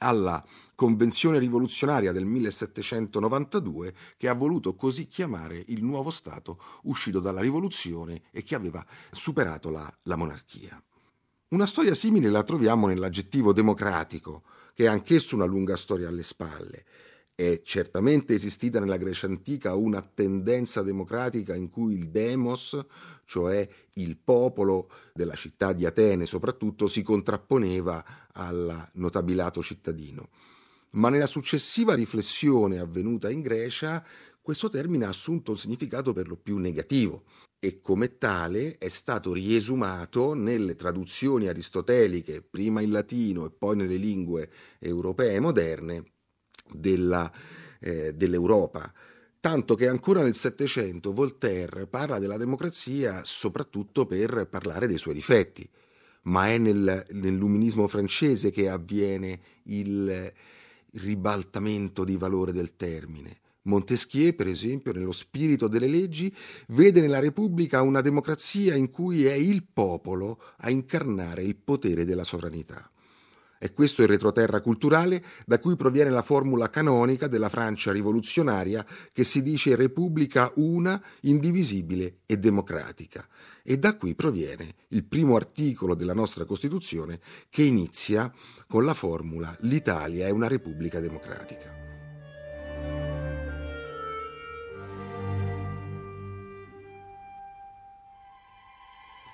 alla 0.00 0.44
Convenzione 0.74 1.38
rivoluzionaria 1.38 2.12
del 2.12 2.26
1792 2.26 3.94
che 4.18 4.28
ha 4.28 4.34
voluto 4.34 4.74
così 4.74 5.06
chiamare 5.06 5.64
il 5.68 5.82
nuovo 5.82 6.10
Stato 6.10 6.60
uscito 6.82 7.20
dalla 7.20 7.40
rivoluzione 7.40 8.24
e 8.30 8.42
che 8.42 8.54
aveva 8.54 8.84
superato 9.12 9.70
la, 9.70 9.90
la 10.02 10.16
monarchia. 10.16 10.78
Una 11.52 11.66
storia 11.66 11.94
simile 11.94 12.30
la 12.30 12.44
troviamo 12.44 12.86
nell'aggettivo 12.86 13.52
democratico, 13.52 14.42
che 14.72 14.88
ha 14.88 14.92
anch'esso 14.92 15.34
una 15.34 15.44
lunga 15.44 15.76
storia 15.76 16.08
alle 16.08 16.22
spalle. 16.22 16.86
È 17.34 17.60
certamente 17.62 18.32
esistita 18.32 18.80
nella 18.80 18.96
Grecia 18.96 19.26
antica 19.26 19.74
una 19.74 20.00
tendenza 20.00 20.80
democratica 20.80 21.54
in 21.54 21.68
cui 21.68 21.92
il 21.92 22.08
demos, 22.08 22.82
cioè 23.26 23.68
il 23.96 24.16
popolo 24.16 24.88
della 25.12 25.34
città 25.34 25.74
di 25.74 25.84
Atene 25.84 26.24
soprattutto, 26.24 26.86
si 26.86 27.02
contrapponeva 27.02 28.02
al 28.32 28.88
notabilato 28.94 29.62
cittadino. 29.62 30.30
Ma 30.92 31.10
nella 31.10 31.26
successiva 31.26 31.92
riflessione 31.92 32.78
avvenuta 32.78 33.28
in 33.28 33.42
Grecia, 33.42 34.02
questo 34.40 34.70
termine 34.70 35.04
ha 35.04 35.10
assunto 35.10 35.50
un 35.50 35.58
significato 35.58 36.14
per 36.14 36.28
lo 36.28 36.36
più 36.36 36.56
negativo 36.56 37.24
e 37.64 37.80
come 37.80 38.18
tale 38.18 38.76
è 38.76 38.88
stato 38.88 39.32
riesumato 39.32 40.34
nelle 40.34 40.74
traduzioni 40.74 41.46
aristoteliche, 41.46 42.42
prima 42.42 42.80
in 42.80 42.90
latino 42.90 43.46
e 43.46 43.50
poi 43.50 43.76
nelle 43.76 43.94
lingue 43.94 44.50
europee 44.80 45.38
moderne, 45.38 46.04
della, 46.72 47.30
eh, 47.78 48.14
dell'Europa 48.14 48.92
tanto 49.38 49.76
che 49.76 49.86
ancora 49.86 50.22
nel 50.22 50.34
Settecento 50.34 51.12
Voltaire 51.12 51.88
parla 51.88 52.20
della 52.20 52.36
democrazia 52.36 53.22
soprattutto 53.24 54.06
per 54.06 54.46
parlare 54.48 54.86
dei 54.86 54.98
suoi 54.98 55.14
difetti, 55.14 55.68
ma 56.22 56.48
è 56.48 56.58
nel, 56.58 57.06
nell'uminismo 57.10 57.86
francese 57.88 58.52
che 58.52 58.68
avviene 58.68 59.40
il 59.64 60.32
ribaltamento 60.92 62.04
di 62.04 62.16
valore 62.16 62.52
del 62.52 62.76
termine. 62.76 63.41
Montesquieu, 63.62 64.34
per 64.34 64.48
esempio, 64.48 64.92
nello 64.92 65.12
spirito 65.12 65.68
delle 65.68 65.86
leggi, 65.86 66.34
vede 66.68 67.00
nella 67.00 67.20
Repubblica 67.20 67.82
una 67.82 68.00
democrazia 68.00 68.74
in 68.74 68.90
cui 68.90 69.24
è 69.26 69.34
il 69.34 69.64
popolo 69.72 70.40
a 70.58 70.70
incarnare 70.70 71.42
il 71.42 71.56
potere 71.56 72.04
della 72.04 72.24
sovranità. 72.24 72.90
È 73.62 73.72
questo 73.72 74.02
il 74.02 74.08
retroterra 74.08 74.60
culturale 74.60 75.24
da 75.46 75.60
cui 75.60 75.76
proviene 75.76 76.10
la 76.10 76.22
formula 76.22 76.68
canonica 76.68 77.28
della 77.28 77.48
Francia 77.48 77.92
rivoluzionaria 77.92 78.84
che 79.12 79.22
si 79.22 79.40
dice 79.40 79.76
Repubblica 79.76 80.50
una, 80.56 81.00
indivisibile 81.20 82.22
e 82.26 82.38
democratica. 82.38 83.24
E 83.62 83.78
da 83.78 83.96
qui 83.96 84.16
proviene 84.16 84.74
il 84.88 85.04
primo 85.04 85.36
articolo 85.36 85.94
della 85.94 86.12
nostra 86.12 86.44
Costituzione 86.44 87.20
che 87.48 87.62
inizia 87.62 88.32
con 88.66 88.84
la 88.84 88.94
formula 88.94 89.56
L'Italia 89.60 90.26
è 90.26 90.30
una 90.30 90.48
Repubblica 90.48 90.98
democratica. 90.98 91.81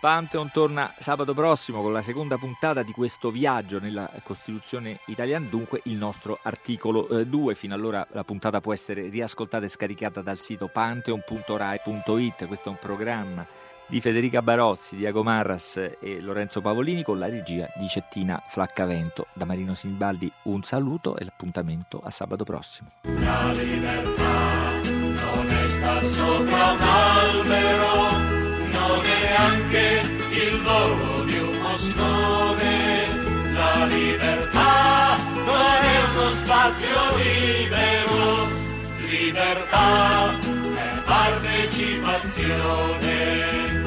Pantheon 0.00 0.50
torna 0.52 0.94
sabato 0.96 1.34
prossimo 1.34 1.82
con 1.82 1.92
la 1.92 2.02
seconda 2.02 2.38
puntata 2.38 2.84
di 2.84 2.92
questo 2.92 3.32
viaggio 3.32 3.80
nella 3.80 4.08
Costituzione 4.22 5.00
italiana, 5.06 5.46
dunque 5.48 5.80
il 5.84 5.96
nostro 5.96 6.38
articolo 6.42 7.24
2. 7.24 7.52
Eh, 7.52 7.56
Fino 7.56 7.74
allora 7.74 8.06
la 8.12 8.22
puntata 8.22 8.60
può 8.60 8.72
essere 8.72 9.08
riascoltata 9.08 9.64
e 9.64 9.68
scaricata 9.68 10.22
dal 10.22 10.38
sito 10.38 10.68
pantheon.rai.it. 10.68 12.46
Questo 12.46 12.68
è 12.68 12.72
un 12.72 12.78
programma 12.78 13.44
di 13.88 14.00
Federica 14.00 14.40
Barozzi, 14.40 14.94
Diago 14.94 15.24
Marras 15.24 15.78
e 16.00 16.20
Lorenzo 16.20 16.60
Pavolini 16.60 17.02
con 17.02 17.18
la 17.18 17.28
regia 17.28 17.66
di 17.74 17.88
Cettina 17.88 18.40
Flaccavento. 18.46 19.26
Da 19.32 19.46
Marino 19.46 19.74
Sinibaldi 19.74 20.30
un 20.44 20.62
saluto 20.62 21.16
e 21.16 21.24
l'appuntamento 21.24 22.00
a 22.04 22.10
sabato 22.10 22.44
prossimo. 22.44 22.90
La 23.02 23.50
libertà 23.52 24.80
non 24.82 25.48
è 25.48 25.66
star 25.66 26.06
sopra 26.06 26.72
un 26.72 26.80
albero 26.80 28.27
anche 29.48 30.02
il 30.30 30.60
volo 30.62 31.24
di 31.24 31.38
un 31.38 31.58
moscone, 31.62 33.52
la 33.52 33.86
libertà 33.86 35.16
non 35.34 35.82
è 35.94 35.96
uno 36.12 36.30
spazio 36.30 37.16
libero, 37.16 38.48
libertà 39.08 40.38
è 40.38 41.02
partecipazione. 41.04 43.77